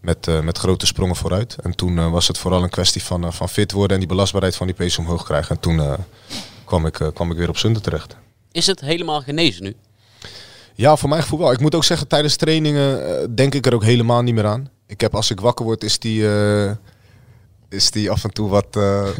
[0.06, 1.56] met, eh, met grote sprongen vooruit.
[1.62, 4.08] En toen eh, was het vooral een kwestie van, eh, van fit worden en die
[4.08, 5.54] belastbaarheid van die pees omhoog krijgen.
[5.54, 5.96] En toen
[6.64, 8.16] kwam, ik, kwam ik weer op Zunder terecht.
[8.52, 9.74] Is het helemaal genezen nu?
[10.74, 11.52] Ja, voor mijn gevoel wel.
[11.52, 14.70] Ik moet ook zeggen, tijdens trainingen denk ik er ook helemaal niet meer aan.
[14.86, 16.28] Ik heb als ik wakker word, is die,
[17.68, 18.66] is die af en toe wat,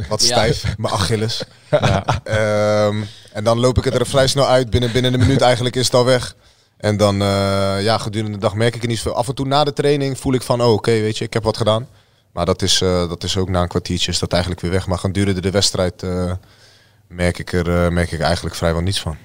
[0.09, 0.27] wat Ja.
[0.27, 0.77] stijf.
[0.77, 1.45] Mijn Achilles.
[1.71, 2.05] Ja.
[2.25, 4.71] Ehm, en dan loop ik het er vrij snel uit.
[4.71, 6.37] Binnen, binnen een minuut eigenlijk is het al weg.
[6.77, 9.15] En dan, eh, ja, gedurende de dag merk ik er niet zoveel.
[9.15, 11.43] Af en toe na de training voel ik van, oh oké, weet je, ik heb
[11.43, 11.89] wat gedaan.
[12.33, 14.87] Maar dat is, eh, dat is ook na een kwartiertje is dat eigenlijk weer weg.
[14.87, 16.33] Maar gedurende de wedstrijd eh,
[17.09, 19.17] merk, ik er, merk ik eigenlijk vrijwel niets van.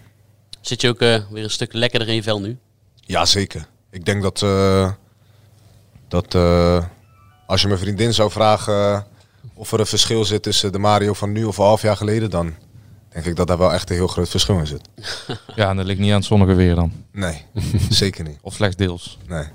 [0.62, 2.58] Zit je ook weer een stuk lekkerder in je vel nu?
[2.96, 3.68] Ja, zeker.
[3.90, 4.40] Ik denk dat,
[6.08, 6.36] dat
[7.46, 9.06] als je mijn vriendin zou vragen
[9.54, 12.30] of er een verschil zit tussen de Mario van nu of een half jaar geleden,
[12.30, 12.56] dan
[13.14, 14.82] denk ik dat daar wel echt een heel groot verschil in zit.
[15.56, 16.92] Ja, en dat ligt niet aan het zonnige weer dan.
[17.12, 17.46] Nee,
[17.90, 18.38] zeker niet.
[18.42, 19.18] Of slechts deels.
[19.28, 19.46] Nee.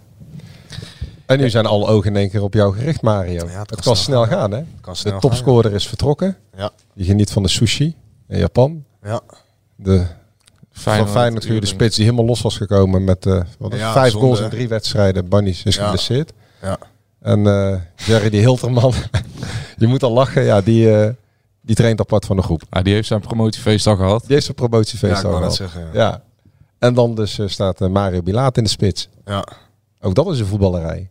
[1.26, 3.46] En nu zijn alle ogen in één keer op jou gericht, Mario.
[3.46, 4.62] het het kan kan snel gaan, hè?
[4.80, 6.36] Kan snel de topscorer is vertrokken.
[6.56, 6.70] Ja.
[6.94, 7.94] Je geniet van de sushi
[8.28, 8.84] in Japan.
[9.02, 9.20] Ja.
[9.76, 10.06] De
[10.72, 14.10] Feyenoord, van Feyenoord de spits die helemaal los was gekomen met eh, wat Ja, vijf
[14.10, 15.28] zonde, goals in drie wedstrijden.
[15.28, 15.82] Bunnies is Ja.
[15.84, 16.32] geblesseerd.
[16.62, 16.78] Ja.
[17.20, 18.92] En eh, Jerry die Hilterman,
[19.78, 21.10] je moet al lachen, ja, die, eh,
[21.66, 22.62] die traint apart van de groep.
[22.70, 24.20] Ah, die heeft zijn promotiefeest al gehad.
[24.20, 25.54] Die heeft zijn promotiefeest Ja, ik al gehad.
[25.54, 26.00] zeggen, ja.
[26.00, 26.22] ja.
[26.78, 29.08] En dan dus eh, staat eh, Mario Bilaat in de spits.
[29.24, 29.44] Ja.
[30.00, 31.08] Ook dat is een voetballerij.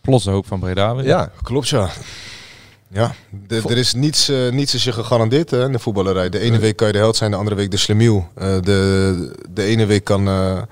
[0.00, 1.04] Plots de hoop van Breda weer.
[1.04, 1.30] Ja.
[1.42, 1.88] Klopt, ja.
[2.88, 3.14] Ja,
[3.46, 6.28] de- er is niets, eh, niets is je gegarandeerd hè, in de voetballerij.
[6.28, 8.28] De ene week kan je de held zijn, de andere week de slemiel.
[8.34, 10.62] Eh, de, de ene week kan, eh,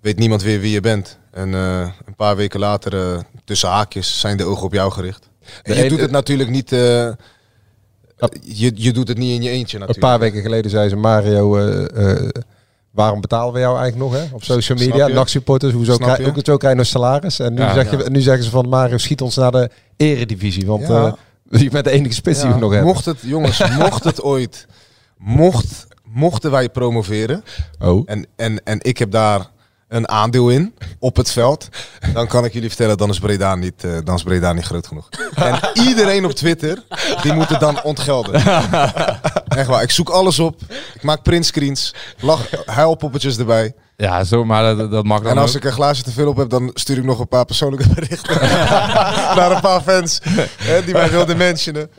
[0.00, 1.18] weet niemand weer wie je bent.
[1.30, 5.28] En eh, een paar weken later, eh, tussen haakjes, zijn de ogen op jou gericht.
[5.62, 6.72] En je ene- doet het natuurlijk niet...
[8.42, 9.98] je, je doet het niet in je eentje Een natuurlijk.
[10.08, 12.28] paar weken geleden zei ze, Mario, eh, eh,
[12.90, 14.34] waarom betalen we jou eigenlijk nog hè?
[14.34, 15.06] op social media?
[15.06, 15.14] je?
[15.14, 17.38] NAC-supporters, hoezo krijg, ook zo krijg je nog salaris.
[17.38, 17.98] En nu, Ja, zeg ja.
[17.98, 20.66] Je, nu zeggen ze van, Mario, schiet ons naar de eredivisie.
[20.66, 21.16] Want Ja.
[21.50, 22.88] eh, je bent de enige spits die we nog hebben.
[22.92, 24.66] Mocht het, jongens, mocht het ooit...
[25.18, 27.44] Mocht, mochten wij promoveren...
[27.78, 28.02] Oh.
[28.06, 29.50] En, en, en ik heb daar
[29.88, 31.68] een aandeel in op het veld.
[32.12, 34.86] Dan kan ik jullie vertellen, dan is Breda niet, eh, dan is Breda niet groot
[34.86, 35.08] genoeg.
[35.34, 36.82] En iedereen op Twitter,
[37.22, 38.34] die moet het dan ontgelden.
[39.58, 40.60] Echt waar, ik zoek alles op.
[40.94, 43.74] Ik maak printscreens, lach, huilpoppetjes erbij.
[43.96, 45.56] Ja, zo, maar dat, dat mag dan En als ook.
[45.56, 48.40] ik een glaasje te veel op heb, dan stuur ik nog een paar persoonlijke berichten
[49.36, 50.20] naar een paar fans
[50.56, 51.90] hè, die mij wilden mentionen.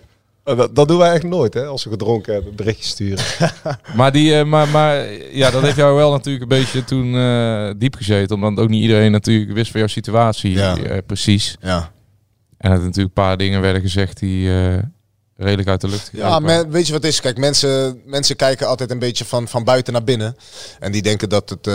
[0.48, 1.66] Oh, Dat, dat doen wij echt nooit, hè?
[1.66, 3.26] Als we gedronken hebben, berichtje sturen.
[3.96, 7.70] Maar, die, eh, maar, maar ja, dat heeft jou wel natuurlijk een beetje toen eh,
[7.78, 8.36] diep gezeten.
[8.36, 10.78] Omdat ook niet iedereen natuurlijk wist van jouw situatie Ja.
[10.78, 11.58] eh, precies.
[11.62, 11.92] Ja.
[12.58, 14.50] En dat natuurlijk een paar dingen werden gezegd die
[15.36, 17.22] redelijk uit de lucht Ja, men, weet je wat het is?
[17.22, 20.36] Kijk, mensen, mensen kijken altijd een beetje van, van buiten naar binnen.
[20.80, 21.68] En die denken dat het...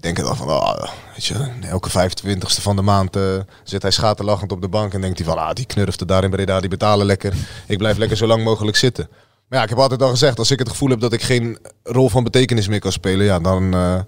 [0.00, 3.22] die denken dan van, ah, weet je, elke 25ste van de maand eh,
[3.64, 6.30] zit hij schaterlachend op de bank en denkt hij van, ah, die knurfte daar in
[6.30, 7.32] Breda, die betalen lekker.
[7.66, 9.08] Ik blijf lekker zo lang mogelijk zitten.
[9.48, 11.58] Maar ja, ik heb altijd al gezegd, als ik het gevoel heb dat ik geen
[11.82, 14.00] rol van betekenis meer kan spelen, ja, dan eh,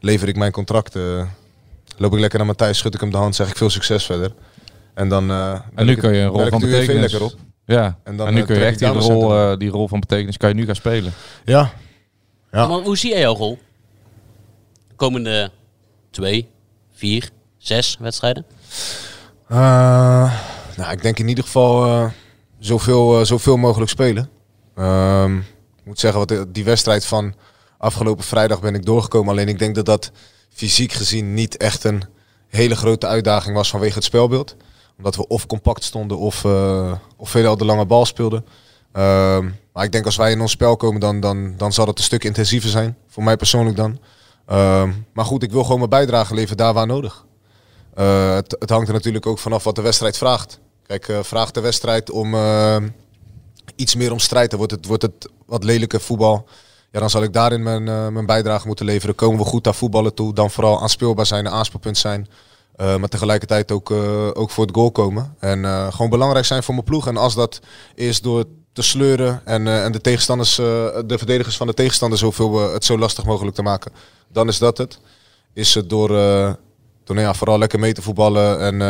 [0.00, 0.96] lever ik mijn contract.
[0.96, 1.22] eh,
[1.96, 4.32] loop ik lekker naar Matthijs, schud ik hem de hand, zeg ik veel succes verder.
[4.94, 5.30] En dan...
[5.30, 7.00] eh, En nu kan je het- een rol van het betekenis.
[7.12, 7.34] lekker op.
[7.64, 10.36] Ja, En en, dan, nu kun je echt die rol, eh, die rol van betekenis
[10.36, 11.12] kan je nu gaan spelen.
[11.44, 11.72] Ja.
[12.52, 12.66] Ja.
[12.66, 13.58] Maar hoe zie jij jouw rol?
[14.98, 15.50] De komende
[16.10, 16.48] twee,
[16.94, 18.46] vier, zes wedstrijden?
[19.48, 20.32] Eh,
[20.76, 22.10] nou, ik denk in ieder geval eh,
[22.58, 24.30] zoveel, eh, zoveel mogelijk spelen.
[24.74, 27.34] Ehm, ik moet zeggen, wat die wedstrijd van
[27.78, 29.30] afgelopen vrijdag ben ik doorgekomen.
[29.30, 30.10] Alleen ik denk dat dat
[30.50, 32.02] fysiek gezien niet echt een
[32.48, 34.56] hele grote uitdaging was vanwege het spelbeeld.
[34.96, 38.44] Omdat we of compact stonden of, eh of veelal de lange bal speelden.
[38.92, 41.98] Ehm, maar ik denk als wij in ons spel komen, dan, dan, dan zal het
[41.98, 42.96] een stuk intensiever zijn.
[43.08, 43.98] Voor mij persoonlijk dan.
[44.48, 47.26] Ehm, maar goed, ik wil gewoon mijn bijdrage leveren daar waar nodig.
[47.94, 50.60] Eh, het, het hangt er natuurlijk ook vanaf wat de wedstrijd vraagt.
[50.86, 52.76] Kijk, eh, vraagt de wedstrijd om eh,
[53.76, 56.48] iets meer om strijd, dan wordt het, wordt het wat lelijke voetbal.
[56.90, 59.14] Ja, dan zal ik daarin mijn, mijn bijdrage moeten leveren.
[59.14, 62.28] Komen we goed aan voetballen toe, dan vooral aan speelbaar zijn, een aanspeelpunt zijn.
[62.76, 63.90] Maar tegelijkertijd ook,
[64.34, 65.34] ook voor het goal komen.
[65.38, 67.06] En gewoon belangrijk zijn voor mijn ploeg.
[67.06, 67.60] En als dat
[67.94, 68.44] is door
[68.78, 70.64] te sleuren en, eh, en de tegenstanders, eh,
[71.06, 73.92] de verdedigers van de tegenstander zoveel, eh, het zo lastig mogelijk te maken,
[74.32, 74.98] dan is dat het.
[75.52, 78.80] Is het door, door nou ja, vooral lekker mee te voetballen en,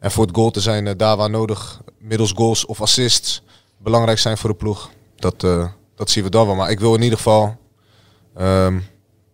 [0.00, 3.42] en voor het goal te zijn daar waar nodig, middels goals of assists,
[3.78, 4.90] belangrijk zijn voor de ploeg.
[5.16, 5.40] Dat,
[5.96, 6.54] dat zien we dan wel.
[6.54, 7.56] Maar ik wil in ieder geval
[8.36, 8.78] ehm,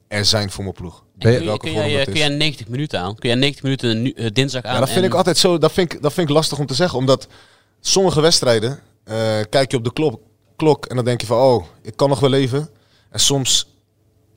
[0.08, 1.04] er zijn voor mijn ploeg.
[1.18, 3.14] En kun, je- Welke kun, jij, dat kun jij 90 minuten aan?
[3.14, 4.72] Kun jij 90 minuten nu, dinsdag aan?
[4.72, 5.58] Ja, dat vind en- ik altijd zo.
[5.58, 6.98] Dat vind ik, dat vind ik lastig om te zeggen.
[6.98, 7.26] Omdat
[7.80, 8.80] sommige wedstrijden
[9.48, 10.12] kijk je op de
[10.56, 12.68] klok, en dan denk je van oh, ik kan nog wel even.
[13.10, 13.76] En soms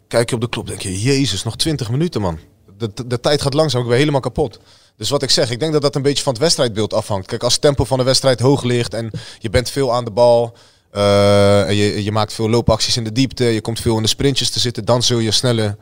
[0.07, 2.39] kijk je op de klok denk je, jezus, nog 20 minuten man.
[2.77, 4.59] De, de, de tijd gaat langzaam, ik ben helemaal kapot.
[4.95, 7.27] Dus wat ik zeg, ik denk dat dat een beetje van het wedstrijdbeeld afhangt.
[7.27, 10.11] Kijk, als het tempo van de wedstrijd hoog ligt en je bent veel aan de
[10.11, 10.53] bal.
[10.91, 13.43] eh, en je, je maakt veel loopacties in de diepte.
[13.43, 14.85] Je komt veel in de sprintjes te zitten.
[14.85, 15.77] Dan zul je sneller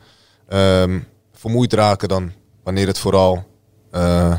[0.48, 1.00] ehm,
[1.32, 2.32] vermoeid raken dan
[2.62, 3.44] wanneer het vooral
[3.90, 4.38] eh,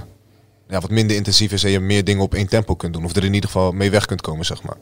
[0.69, 3.05] ja, wat minder intensief is en je meer dingen op één tempo kunt doen.
[3.05, 4.77] Of er in ieder geval mee weg kunt komen, zeg maar.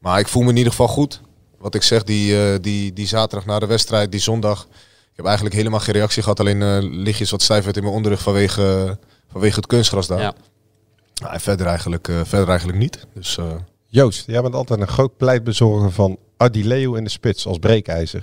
[0.00, 1.20] Maar ik voel me in ieder geval goed.
[1.58, 4.66] Wat ik zeg, die, eh, die, die zaterdag na de wedstrijd, die zondag.
[5.10, 6.40] Ik heb eigenlijk helemaal geen reactie gehad.
[6.40, 8.98] Alleen eh lichtjes wat stijf werd in mijn onderrug vanwege,
[9.30, 10.20] vanwege het kunstgras daar.
[10.20, 10.34] Ja.
[11.20, 13.06] Nou, en verder eigenlijk, eh, verder eigenlijk niet.
[13.14, 13.44] Dus, eh,
[13.86, 18.22] Joost, jij bent altijd een groot pleitbezorger van Adileo in de spits als breekijzer.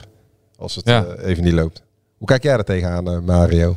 [0.58, 1.06] Als het Ja.
[1.06, 1.82] eh, even niet loopt.
[2.18, 3.76] Hoe kijk jij er tegenaan, Mario?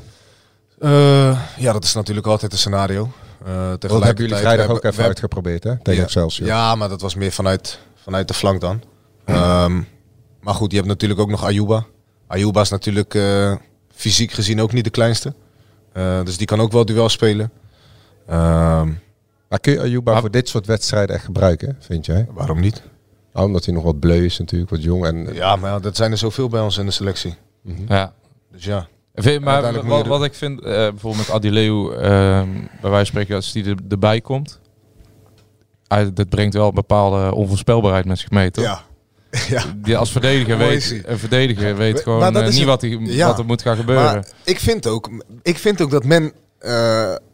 [0.78, 3.10] Eh, ja, dat is natuurlijk altijd een scenario.
[3.46, 5.76] Uh, dat hebben jullie vrijdag ook even uitgeprobeerd, hè?
[5.82, 6.48] Tegen ja, Excelsior.
[6.48, 8.82] Ja, maar dat was meer vanuit, vanuit de flank dan.
[9.24, 9.82] Ehm,
[10.40, 11.86] maar goed, je hebt natuurlijk ook nog Ayuba.
[12.26, 13.54] Ayuba is natuurlijk eh,
[13.94, 15.34] fysiek gezien ook niet de kleinste.
[15.92, 17.52] Eh, dus die kan ook wel duel spelen.
[18.26, 18.92] Ehm,
[19.48, 22.26] maar kun je Ayuba voor dit soort wedstrijden echt gebruiken, vind jij?
[22.30, 22.82] Waarom niet?
[23.32, 25.06] Nou, omdat hij nog wat bleu is natuurlijk, wat jong.
[25.06, 27.34] En, ja, maar ja, dat zijn er zoveel bij ons in de selectie.
[27.62, 27.84] Mm -hmm.
[27.88, 28.12] Ja.
[28.52, 28.88] Dus ja.
[29.16, 33.34] Vind, maar wat, wat, ik vind, uh, bijvoorbeeld met Adileu, uh, bij wijze van spreken,
[33.34, 34.60] als die er, erbij komt,
[35.92, 38.64] uh, dat brengt wel een bepaalde onvoorspelbaarheid met zich mee, toch?
[38.64, 38.84] Ja.
[39.56, 39.64] ja.
[39.76, 43.26] Die als verdediger weet, een verdediger weet gewoon niet wat, hij, ja.
[43.26, 44.04] wat er moet gaan gebeuren.
[44.04, 45.10] Maar ik vind ook,
[45.42, 46.32] ik vind ook dat men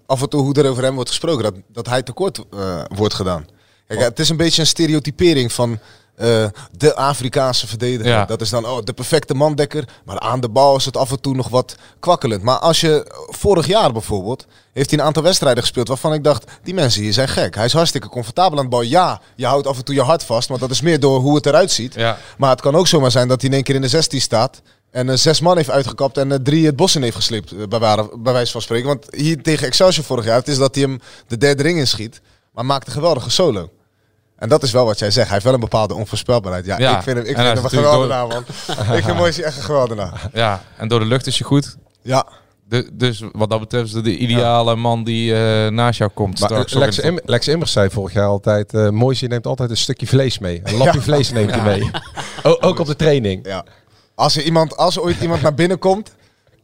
[0.07, 2.45] af en toe hoe er over hem wordt gesproken, dat, dat hij tekort
[2.89, 3.47] wordt gedaan.
[3.87, 5.79] Kijk, het is een beetje een stereotypering van
[6.21, 6.47] uh,
[6.77, 8.13] de Afrikaanse verdediger.
[8.13, 8.25] Ja.
[8.25, 9.89] Dat is dan oh, de perfecte mandekker.
[10.05, 12.43] Maar aan de bal is het af en toe nog wat kwakkelend.
[12.43, 16.51] Maar als je vorig jaar bijvoorbeeld heeft hij een aantal wedstrijden gespeeld waarvan ik dacht,
[16.63, 17.55] die mensen hier zijn gek.
[17.55, 18.83] Hij is hartstikke comfortabel aan de bal.
[18.83, 21.35] Ja, je houdt af en toe je hart vast, want dat is meer door hoe
[21.35, 21.95] het eruit ziet.
[21.95, 22.19] Ja.
[22.39, 24.63] Maar het kan ook zomaar zijn dat hij in één keer in de 16 staat.
[24.91, 28.09] En uh, zes man heeft uitgekapt en uh, drie het bos in heeft gesleept, bij,
[28.19, 28.87] bij wijze van spreken.
[28.87, 32.21] Want hier tegen Excelsior vorig jaar, het is dat hij hem de derde ring inschiet.
[32.53, 33.71] Maar maakt een geweldige solo.
[34.43, 35.25] En dat is wel wat jij zegt.
[35.25, 36.65] Hij heeft wel een bepaalde onvoorspelbaarheid.
[36.67, 38.45] Ja, Ja, ik vind hem, ik en vind hem een geweldenaar, man.
[38.97, 40.29] ik vind Moise echt een geweldenaar.
[40.33, 41.77] Ja, en door de lucht is je goed.
[42.03, 42.27] Ja.
[42.69, 46.41] De, dus wat dat betreft is de ideale man die eh, naast jou komt.
[46.41, 46.73] Maar straks.
[46.75, 50.39] Lex, Im Lex Immers zei vorig jaar altijd, eh Moise neemt altijd een stukje vlees
[50.39, 50.61] mee.
[50.65, 51.05] Een lapje Ja.
[51.05, 51.91] vlees neemt hij mee.
[52.53, 53.47] O- ook op de training.
[53.47, 53.65] Ja.
[54.15, 56.15] Als er, iemand, als er ooit iemand naar binnen komt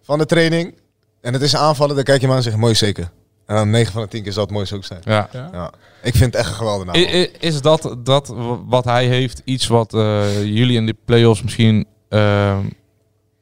[0.03, 0.75] van de training
[1.21, 3.11] en het is aanvallen, dan kijk je hem aan en zeg je, mooi zeker.
[3.49, 5.01] En dan 9 van de 10 keer zal het moois ook zijn.
[5.05, 5.29] Ja.
[5.33, 5.71] Ja.
[6.03, 6.97] Ik vind het echt een geweldenaar.
[6.97, 7.15] I- man.
[7.15, 8.35] i- Is dat, dat
[8.67, 12.59] wat hij heeft iets wat eh, jullie in de play-offs misschien eh,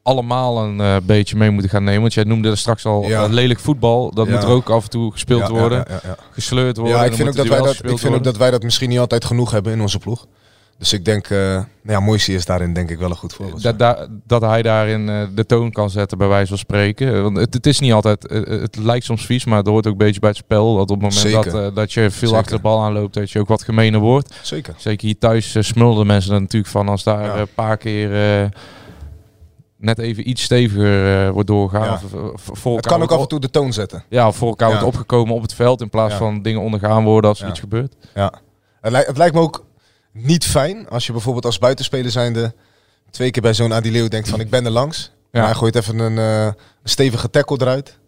[0.02, 2.00] allemaal een eh, beetje mee moeten gaan nemen?
[2.00, 3.24] Want jij noemde er straks al Ja.
[3.24, 4.10] eh, lelijk voetbal.
[4.14, 4.32] Dat Ja.
[4.32, 6.16] moet er ook af en toe gespeeld worden, ja, ja, ja.
[6.30, 6.96] gesleurd worden.
[6.96, 8.98] Ja, ik vind, ook dat, wij dat, ik vind ook dat wij dat misschien niet
[8.98, 10.26] altijd genoeg hebben in onze ploeg.
[10.78, 13.62] Dus ik denk, eh nou ja, Moise is daarin denk ik wel een goed voorbeeld.
[13.62, 17.22] dat, da- dat hij daarin eh, de toon kan zetten, bij wijze van spreken.
[17.22, 19.92] Want het, het is niet altijd, eh, het lijkt soms vies, maar het hoort ook
[19.92, 20.76] een beetje bij het spel.
[20.76, 22.36] Dat op het moment dat, eh, dat je veel Zeker.
[22.36, 24.34] achter de bal aanloopt, dat je ook wat gemener wordt.
[24.42, 24.74] Zeker.
[24.76, 27.36] Zeker hier thuis eh, smulden mensen er natuurlijk van als daar Ja.
[27.38, 28.48] een paar keer eh,
[29.76, 31.84] net even iets steviger eh, wordt doorgegaan.
[32.12, 32.30] Ja.
[32.34, 34.04] Voor Het kan ook af en toe de toon zetten.
[34.08, 34.74] Ja, voor elkaar Ja.
[34.80, 36.18] wordt opgekomen op het veld in plaats Ja.
[36.18, 37.94] van dingen ondergaan worden als er iets gebeurt.
[38.14, 38.32] Ja.
[38.80, 39.64] Het, lijkt, het lijkt me ook
[40.16, 42.54] niet fijn als je bijvoorbeeld als buitenspeler zijnde
[43.10, 45.10] twee keer bij zo'n Adileo denkt van ik ben er langs.
[45.32, 45.40] Ja.
[45.42, 46.54] Maar hij gooit even een, eh, een
[46.84, 47.98] stevige tackle eruit.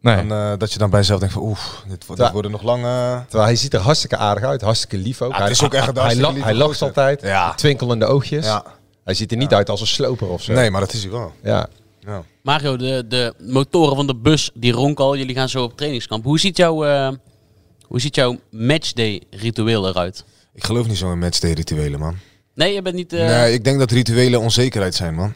[0.00, 0.16] Nee.
[0.16, 1.58] Dan, eh, dat je dan bij jezelf denkt van oeh,
[1.88, 2.84] dit, wordt- dit worden nog lang...
[2.84, 5.32] eh, Terwijl hij ziet er hartstikke aardig uit, hartstikke lief ook.
[5.32, 7.54] Ja, hij, is ook echt een hij, la- lacht altijd, Ja.
[7.54, 8.44] twinkelende oogjes.
[8.46, 8.64] ja.
[9.04, 10.52] Hij ziet er niet uit als een sloper of zo.
[10.52, 11.32] Nee, maar dat is hij wel.
[11.42, 11.66] Ja.
[12.00, 12.22] Ja.
[12.42, 15.16] Mario, de, de motoren van de bus, die ronken al.
[15.16, 16.24] Jullie gaan zo op trainingskamp.
[16.24, 17.08] Hoe ziet, jouw eh,
[17.86, 20.24] hoe ziet jouw matchday ritueel eruit?
[20.54, 22.16] Ik geloof niet zo in matchday rituelen, man.
[22.54, 23.12] Nee, je bent niet...
[23.12, 25.34] eh, Nee, ik denk dat rituelen onzekerheid zijn, man.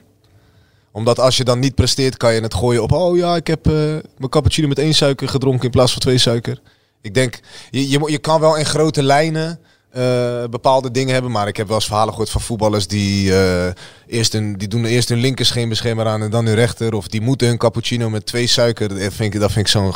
[0.92, 2.92] Omdat als je dan niet presteert, kan je het gooien op...
[2.92, 3.72] Oh ja, ik heb eh,
[4.16, 6.60] mijn cappuccino met één suiker gedronken in plaats van twee suiker.
[7.00, 7.40] Ik denk,
[7.70, 9.60] je, je, je kan wel in grote lijnen
[9.90, 11.30] eh, bepaalde dingen hebben.
[11.32, 13.72] Maar ik heb wel eens verhalen gehoord van voetballers die, eh,
[14.06, 16.94] eerst hun, die doen eerst hun linker scheenbeschermer aan en dan hun rechter.
[16.94, 18.88] Of die moeten hun cappuccino met twee suiker.
[18.88, 19.92] Dat vind ik, dat vind ik zo'n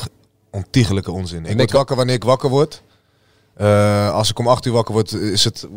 [0.51, 1.45] ontiegelijke onzin.
[1.45, 2.83] Ik ik- word wakker wanneer ik wakker word.
[3.55, 5.69] Eh, als ik om 8 uur wakker word, is het,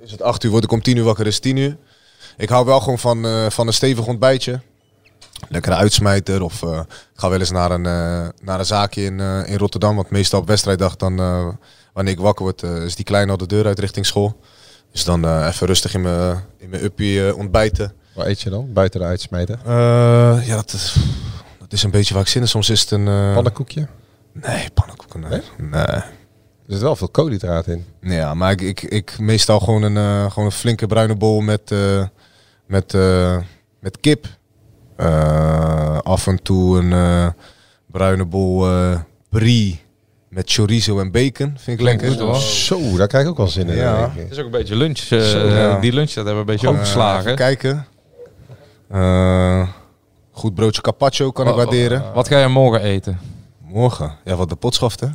[0.00, 0.50] is het 8 uur.
[0.50, 1.76] Word ik om 10 uur wakker, is het 10 uur.
[2.36, 4.60] Ik hou wel gewoon van, eh, van een stevig ontbijtje.
[5.48, 6.42] Lekkere uitsmijter.
[6.42, 7.82] Of eh, ik ga wel eens naar een,
[8.42, 9.96] naar een zaakje in, in Rotterdam.
[9.96, 11.16] Want meestal op wedstrijddag, dan,
[11.92, 14.40] wanneer ik wakker word, is die klein al de deur uit richting school.
[14.92, 17.92] Dus dan even rustig in mijn in mijn uppie ontbijten.
[18.14, 18.72] Wat eet je dan?
[18.72, 19.58] Buiten de uitsmijter?
[20.44, 20.96] Ja, dat is,
[21.58, 22.48] dat is een beetje waar ik zin in.
[22.48, 23.04] Soms is het een...
[23.34, 23.86] Pannenkoekje?
[24.32, 25.20] Nee, pannenkoeken.
[25.20, 25.42] Nee.
[25.58, 26.02] nee.
[26.66, 27.84] Er zit wel veel koolhydraat in.
[28.00, 31.70] Ja, maar ik, ik, ik meestal gewoon een, eh, gewoon een flinke bruine bol met,
[31.70, 32.04] eh,
[32.66, 33.36] met, eh,
[33.80, 34.26] met kip.
[34.96, 37.26] Eh, af en toe een eh,
[37.90, 39.80] bruine bol eh brie
[40.28, 41.54] met chorizo en bacon.
[41.58, 42.10] Vind ik lekker.
[42.10, 42.36] goed.
[42.42, 43.76] Zo, daar krijg ik ook wel zin in.
[43.76, 43.96] Ja.
[44.00, 44.22] denk ik.
[44.22, 44.98] Het is ook een beetje lunch.
[44.98, 45.78] eh, Zo, ja.
[45.80, 47.24] Die lunch dat hebben we een beetje overgeslagen.
[47.24, 47.86] even kijken.
[48.90, 49.68] Eh,
[50.30, 52.12] goed broodje carpaccio kan ik waarderen.
[52.14, 53.18] Wat ga je morgen eten?
[53.60, 54.12] Morgen.
[54.24, 55.06] Ja, wat de potschaft hè.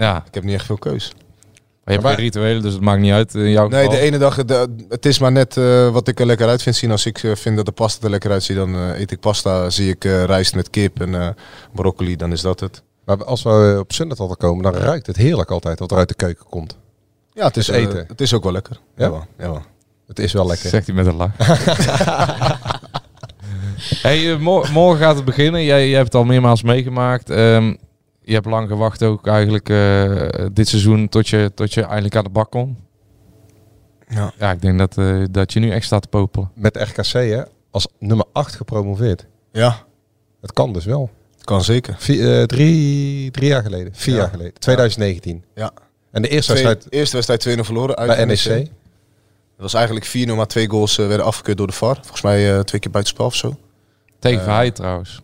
[0.00, 1.12] Ja, Ik heb niet echt veel keus.
[1.84, 3.98] maar je hebt geen rituelen, dus het maakt niet uit in jouw Nee, geval.
[3.98, 6.76] de ene dag, de, het is maar net eh, wat ik er lekker uit vind
[6.76, 6.90] zien.
[6.90, 9.70] Als ik eh, vind dat de pasta er lekker uitziet, dan eh, eet ik pasta.
[9.70, 11.28] Zie ik eh, rijst met kip en eh,
[11.72, 12.82] broccoli, dan is dat het.
[13.04, 16.08] Maar als we op zondag al komen, dan ruikt het heerlijk altijd wat er uit
[16.08, 16.76] de keuken komt.
[17.32, 18.04] Ja, het is, Het eten.
[18.08, 18.80] het is ook wel lekker.
[18.96, 19.04] Ja?
[19.04, 19.62] Jawel, jawel.
[20.06, 20.68] Het is wel lekker.
[20.68, 21.30] Zegt hij met een lach.
[24.02, 25.64] Hey, mor- morgen gaat het beginnen.
[25.64, 27.30] Jij, jij hebt het al meermaals meegemaakt.
[27.30, 27.74] Ehm,
[28.30, 32.24] je hebt lang gewacht ook eigenlijk eh, dit seizoen tot je, tot je eindelijk aan
[32.24, 32.76] de bak kon.
[34.08, 34.32] Ja.
[34.38, 36.50] Ja, ik denk dat, eh, dat je nu echt staat te popelen.
[36.54, 39.26] Met RKC hè, als nummer 8 gepromoveerd.
[39.52, 39.84] Ja,
[40.40, 41.10] Dat kan dus wel.
[41.40, 41.94] kan zeker.
[41.98, 43.94] Vier, eh, drie, drie jaar geleden.
[43.94, 44.20] Vier Ja.
[44.20, 44.52] jaar geleden.
[44.58, 45.44] 2019.
[45.54, 45.70] Ja.
[46.10, 48.44] En de eerste Twee, wedstrijd eerste wedstrijd 2-0 verloren uit bij NEC.
[48.44, 48.64] NEC.
[48.64, 51.94] Dat was eigenlijk 4-0, maar twee goals werden afgekeurd door de VAR.
[51.94, 53.56] Volgens mij eh, twee keer buitenspel of zo.
[54.18, 55.22] Tegen Verheij trouwens.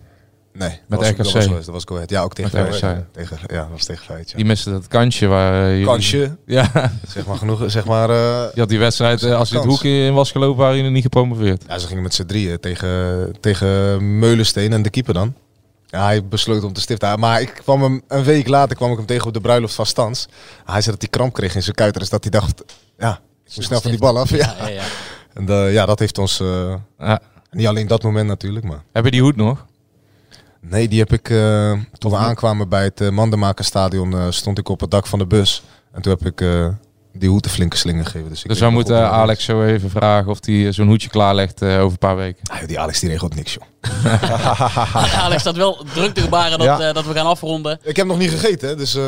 [0.58, 1.16] Nee, Met dat was, RKC.
[1.16, 2.10] Dat was, dat was Go Ahead.
[2.10, 2.64] Ja, ook tegen.
[2.66, 2.80] RKC.
[2.80, 4.36] Ja, tegen, ja, dat was tegen Feyenoord, ja.
[4.36, 5.62] Die miste dat kansje waar...
[5.64, 6.70] eh, jullie- Kansje, Ja,
[7.14, 7.62] zeg maar genoeg.
[7.66, 10.58] Zeg maar, eh, die had die wedstrijd, eh, als hij het hoekje in was gelopen,
[10.60, 11.64] waren jullie niet gepromoveerd.
[11.68, 15.34] ja, ze gingen met z'n drieën tegen, tegen Meulensteen en de keeper dan.
[15.86, 17.18] Ja, hij besloot om te stiften.
[17.18, 19.86] Maar ik kwam hem, een week later kwam ik hem tegen op de bruiloft van
[19.86, 20.28] Stans.
[20.64, 22.00] Hij zei dat hij kramp kreeg in zijn kuiter.
[22.00, 22.62] Dus dat hij dacht,
[22.98, 24.30] ja, ik moet snel van die bal af.
[24.30, 24.54] Ja.
[24.60, 24.82] Ja, ja.
[25.34, 26.40] En eh, ja, dat heeft ons...
[26.40, 27.20] eh, Ja.
[27.50, 28.82] niet alleen dat moment natuurlijk, maar...
[28.92, 29.66] Heb je die hoed nog?
[30.68, 34.12] Nee, die heb ik eh, toen we aankwamen bij het uh, Mandenmakerstadion.
[34.12, 35.62] eh, stond ik op het dak van de bus.
[35.92, 36.68] En toen heb ik eh,
[37.12, 38.28] die hoed een flinke slinger gegeven.
[38.28, 41.08] Dus, ik Dus we moeten op de- Alex zo even vragen of hij zo'n hoedje
[41.08, 42.42] klaarlegt eh, over een paar weken.
[42.50, 43.62] Ah, die Alex die regelt niks, joh.
[45.24, 46.88] Alex staat wel druk te gebaren dat, Ja.
[46.88, 47.78] eh, dat we gaan afronden.
[47.82, 48.94] Ik heb nog niet gegeten, hè, dus...
[48.94, 49.02] eh,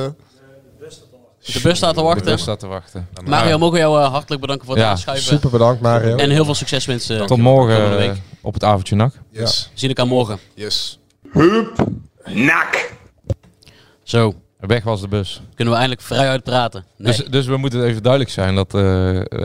[1.53, 2.25] De bus staat te De wachten.
[2.25, 3.09] bus staat te wachten.
[3.25, 5.27] Mario, mogen we jou eh, hartelijk bedanken voor het Ja, aanschuiven.
[5.27, 6.17] Super bedankt Mario.
[6.17, 7.27] En heel veel succes wensen.
[7.27, 9.15] Tot morgen eh, op het avondje nak.
[9.31, 9.69] yes.
[9.73, 10.39] We zien elkaar morgen.
[10.55, 10.99] Yes.
[14.03, 15.41] Zo, Weg was de bus.
[15.55, 16.85] kunnen we eindelijk vrij uitpraten.
[16.97, 17.13] Nee.
[17.17, 18.81] Dus, dus we moeten even duidelijk zijn dat eh,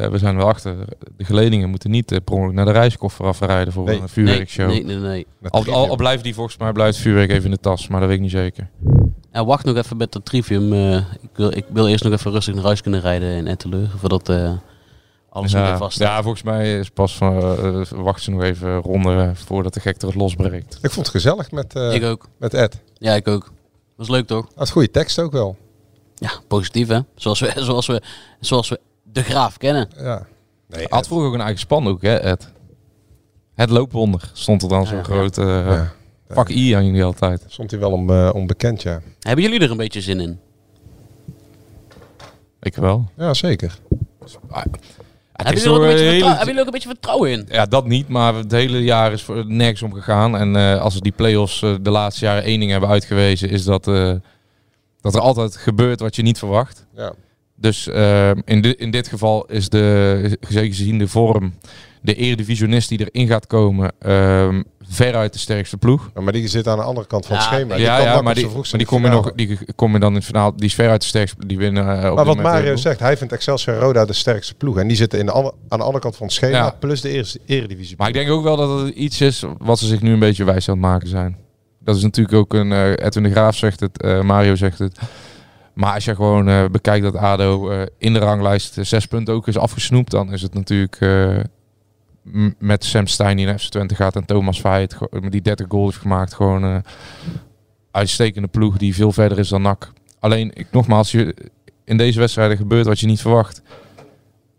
[0.09, 0.75] we zijn wel achter.
[1.17, 3.93] De geledingen moeten niet eh, per ongeluk naar de reiskoffer afrijden voor Nee.
[3.93, 4.67] een nee, vuurwerkshow.
[4.67, 5.25] nee, nee, nee.
[5.39, 7.99] Met Al, al, al blijft die volgens mij blijft vuurwerk even in de tas, maar
[7.99, 8.69] dat weet ik niet zeker.
[9.31, 10.73] Ja, wacht nog even met het trivium.
[10.73, 13.89] eh, ik, wil, ik wil eerst nog even rustig naar huis kunnen rijden in Etteleur.
[13.97, 14.29] Voordat
[15.41, 19.73] ja, vast ja, volgens mij is pas van eh, wachten ze nog even ronden voordat
[19.73, 20.73] de gekte het losbreekt.
[20.81, 22.27] Ik vond het gezellig met, eh, Ik ook.
[22.37, 22.79] met Ed.
[22.97, 23.51] Ja, ik ook.
[23.95, 24.47] Was leuk toch?
[24.55, 25.57] Dat is goede tekst ook wel.
[26.15, 26.99] Ja, positief hè.
[27.15, 28.01] Zoals we, zoals we,
[28.39, 29.89] zoals we de graaf kennen.
[29.97, 30.25] Ja.
[30.67, 32.51] Nee, Had vroeger ook een eigen spandoek, hè, Ed?
[33.55, 35.29] Het loopwonder stond er dan zo'n Ja.
[35.31, 35.91] eh Ja.
[36.33, 37.43] pak I aan jullie altijd.
[37.47, 39.01] Stond hij wel om, eh, onbekend, ja.
[39.19, 40.39] Hebben jullie er een beetje zin in?
[42.61, 43.09] Ik wel.
[43.17, 43.79] Ja, zeker.
[45.33, 47.45] Hebben jullie, ook een vertrou- hebben jullie ook een beetje vertrouwen in?
[47.49, 50.37] Ja, dat niet, maar het hele jaar is voor nergens om gegaan.
[50.37, 53.63] En eh, als we die play-offs eh, de laatste jaren één ding hebben uitgewezen, is
[53.63, 54.13] dat, eh,
[55.01, 56.85] dat er altijd gebeurt wat je niet verwacht.
[56.95, 57.13] Ja.
[57.55, 57.87] Dus
[58.45, 61.53] in, di- in dit geval is de, zeker gezien de vorm,
[62.03, 66.11] de eredivisionist die erin gaat komen, ehm, veruit de sterkste ploeg.
[66.15, 67.75] Ja, Maar die zit aan de andere kant van het Ja, schema.
[67.75, 69.99] Die ja, maar die, maar die zijn kom je in de nog, die kom je
[69.99, 72.01] dan in het verhaal, die is veruit de sterkste, die winnen.
[72.03, 74.77] eh, op Maar wat Mario zegt, hij vindt Excelsior en Roda de sterkste ploeg.
[74.77, 76.75] En die zitten in de aan de andere kant van het schema, Ja.
[76.79, 77.95] plus de eerste eredivisie.
[77.97, 80.43] Maar ik denk ook wel dat het iets is wat ze zich nu een beetje
[80.43, 81.37] wijs aan het maken zijn.
[81.79, 82.71] Dat is natuurlijk ook een...
[82.71, 84.99] eh, Edwin de Graaf zegt het, eh, Mario zegt het.
[85.73, 89.47] Maar als je gewoon eh, bekijkt dat ADO eh, in de ranglijst zes punten ook
[89.47, 90.11] is afgesnoept...
[90.11, 91.37] dan is het natuurlijk eh,
[92.59, 94.15] met Sam Stein die naar FC Twente gaat...
[94.15, 94.97] en Thomas Veit
[95.29, 96.33] die 30 goals heeft gemaakt...
[96.33, 96.77] gewoon eh
[97.93, 99.91] uitstekende ploeg die veel verder is dan NAC.
[100.19, 101.35] Alleen, ik, nogmaals, je,
[101.83, 103.61] in deze wedstrijden gebeurt wat je niet verwacht.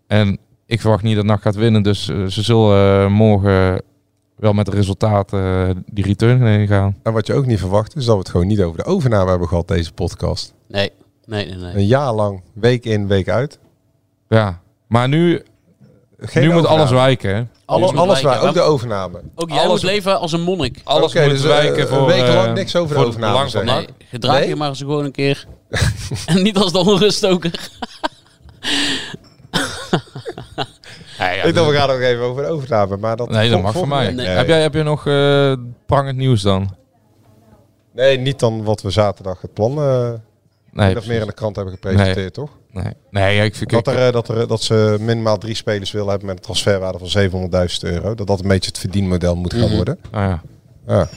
[0.06, 1.82] En ik verwacht niet dat NAC gaat winnen.
[1.82, 3.82] Dus eh, ze zullen eh, morgen
[4.36, 6.96] wel met het resultaat eh, die return heen gaan.
[7.02, 9.30] En wat je ook niet verwacht, is dat we het gewoon niet over de overname
[9.30, 10.54] hebben gehad, deze podcast.
[10.68, 10.90] Nee,
[11.24, 11.56] nee, nee.
[11.56, 11.74] nee.
[11.74, 13.58] Een jaar lang, week in, week uit.
[14.28, 15.42] Ja, maar nu,
[16.18, 16.78] Geen nu moet overname.
[16.80, 17.34] alles wijken.
[17.36, 17.42] Hè?
[17.64, 18.40] Alles moet Alles wijken.
[18.40, 19.20] waar, ook de overname.
[19.34, 20.80] Ook jij alles- moet leven als een monnik.
[20.84, 22.06] Alles Oké, moet dus, eh, wijken een voor...
[22.06, 23.64] week lang eh, niks over de overname van.
[23.64, 24.48] Nee, gedraag Nee?
[24.48, 25.46] je maar eens gewoon een keer.
[26.26, 27.70] en niet als de onruststoker.
[31.18, 32.96] Ja, ja, ik dacht, we gaan nog even over de overname.
[32.96, 34.10] Maar dat Nee, dat mag voor mij.
[34.12, 34.26] Nee.
[34.26, 35.52] Heb, jij, heb je nog eh,
[35.86, 36.76] prangend nieuws dan?
[37.92, 40.12] Nee, niet dan wat we zaterdag het plan uh,
[40.74, 42.50] Nee, nog meer in de krant hebben gepresenteerd, toch?
[42.72, 42.92] nee.
[43.10, 43.70] nee ja, ik vind...
[43.70, 46.98] Dat, er, eh, dat, er, dat ze minimaal drie spelers willen hebben met een transferwaarde
[46.98, 48.14] van 700.000 euro.
[48.14, 49.74] Dat dat een beetje het verdienmodel moet gaan Mhm.
[49.74, 49.98] worden.
[50.10, 50.42] ah, ja.
[50.86, 51.08] Ja.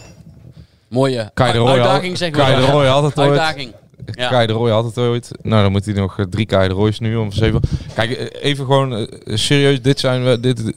[0.87, 3.29] Mooie Kai de Roy uitdaging, zeg Kai de Roy had het ooit.
[3.29, 3.73] Uitdaging.
[4.13, 4.29] Ja.
[4.29, 5.31] Kai de Roy had het ooit.
[5.41, 7.59] Nou, dan moet hij nog eh, drie Kai de Roy's nu om zeven.
[7.93, 9.81] Kijk, eh, even gewoon serieus.
[9.81, 10.39] Dit zijn we.
[10.39, 10.73] Dit,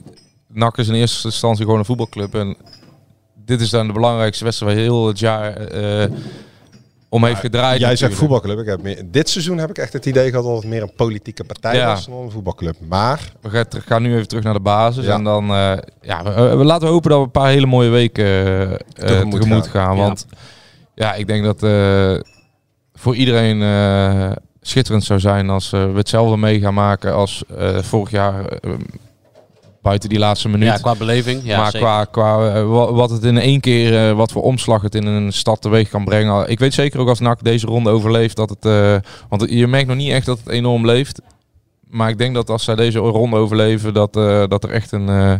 [0.47, 2.35] NAC is in eerste instantie gewoon een voetbalclub.
[2.35, 2.57] En
[3.45, 6.09] dit is dan de belangrijkste wedstrijd waar heel het jaar eh,
[7.13, 7.79] om heeft gedraaid.
[7.79, 8.59] Jij zegt voetbalclub.
[8.59, 10.93] Ik heb meer, dit seizoen heb ik echt het idee gehad dat het meer een
[10.95, 11.87] politieke partij Ja.
[11.87, 12.75] was dan een voetbalclub.
[12.87, 15.05] Maar We gaan, nu even terug naar de basis.
[15.05, 15.13] Ja.
[15.13, 18.25] En dan eh, ja, we, we laten hopen dat we een paar hele mooie weken
[18.25, 19.85] eh, eh, Tegemoet tegemoet, gaan.
[19.87, 19.97] gaan.
[19.97, 20.25] Want
[20.95, 22.15] ja, ik denk dat eh,
[22.93, 24.31] voor iedereen eh,
[24.61, 28.45] schitterend zou zijn als eh, we hetzelfde mee gaan maken als eh, vorig jaar.
[29.81, 30.67] Buiten die laatste minuut.
[30.67, 31.41] Ja, qua beleving.
[31.43, 31.87] Ja, maar zeker.
[31.87, 35.05] qua, qua eh, wa- wat het in één keer, eh, wat voor omslag het in
[35.05, 36.49] een stad teweeg kan brengen.
[36.49, 38.95] Ik weet zeker ook als NAC deze ronde overleeft, dat het, eh,
[39.29, 41.21] want je merkt nog niet echt dat het enorm leeft.
[41.89, 45.09] Maar ik denk dat als zij deze ronde overleven, dat, eh, dat er echt een,
[45.09, 45.33] eh,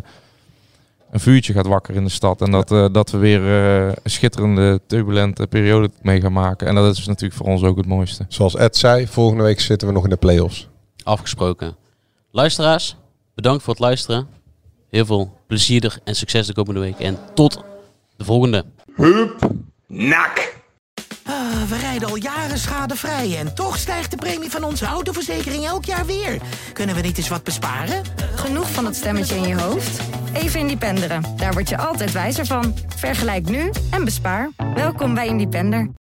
[1.11, 2.41] een vuurtje gaat wakker in de stad.
[2.41, 6.67] En dat, eh, dat we weer eh, een schitterende, turbulente periode mee gaan maken.
[6.67, 8.25] En dat is natuurlijk voor ons ook het mooiste.
[8.27, 10.67] Zoals Ed zei, volgende week zitten we nog in de play-offs.
[11.03, 11.75] Afgesproken.
[12.31, 12.95] Luisteraars,
[13.41, 14.27] bedankt voor het luisteren.
[14.89, 16.99] Heel veel plezier en succes de komende week.
[16.99, 17.63] En tot
[18.17, 18.65] de volgende.
[19.87, 20.55] Nak.
[21.23, 25.85] Ah, we rijden al jaren schadevrij en toch stijgt de premie van onze autoverzekering elk
[25.85, 26.41] jaar weer.
[26.73, 28.03] Kunnen we niet eens wat besparen?
[28.35, 30.01] Genoeg van dat stemmetje in je hoofd?
[30.33, 31.23] Even Independeren.
[31.37, 32.75] Daar word je altijd wijzer van.
[32.95, 34.49] Vergelijk nu en bespaar.
[34.73, 35.89] Welkom bij Independer.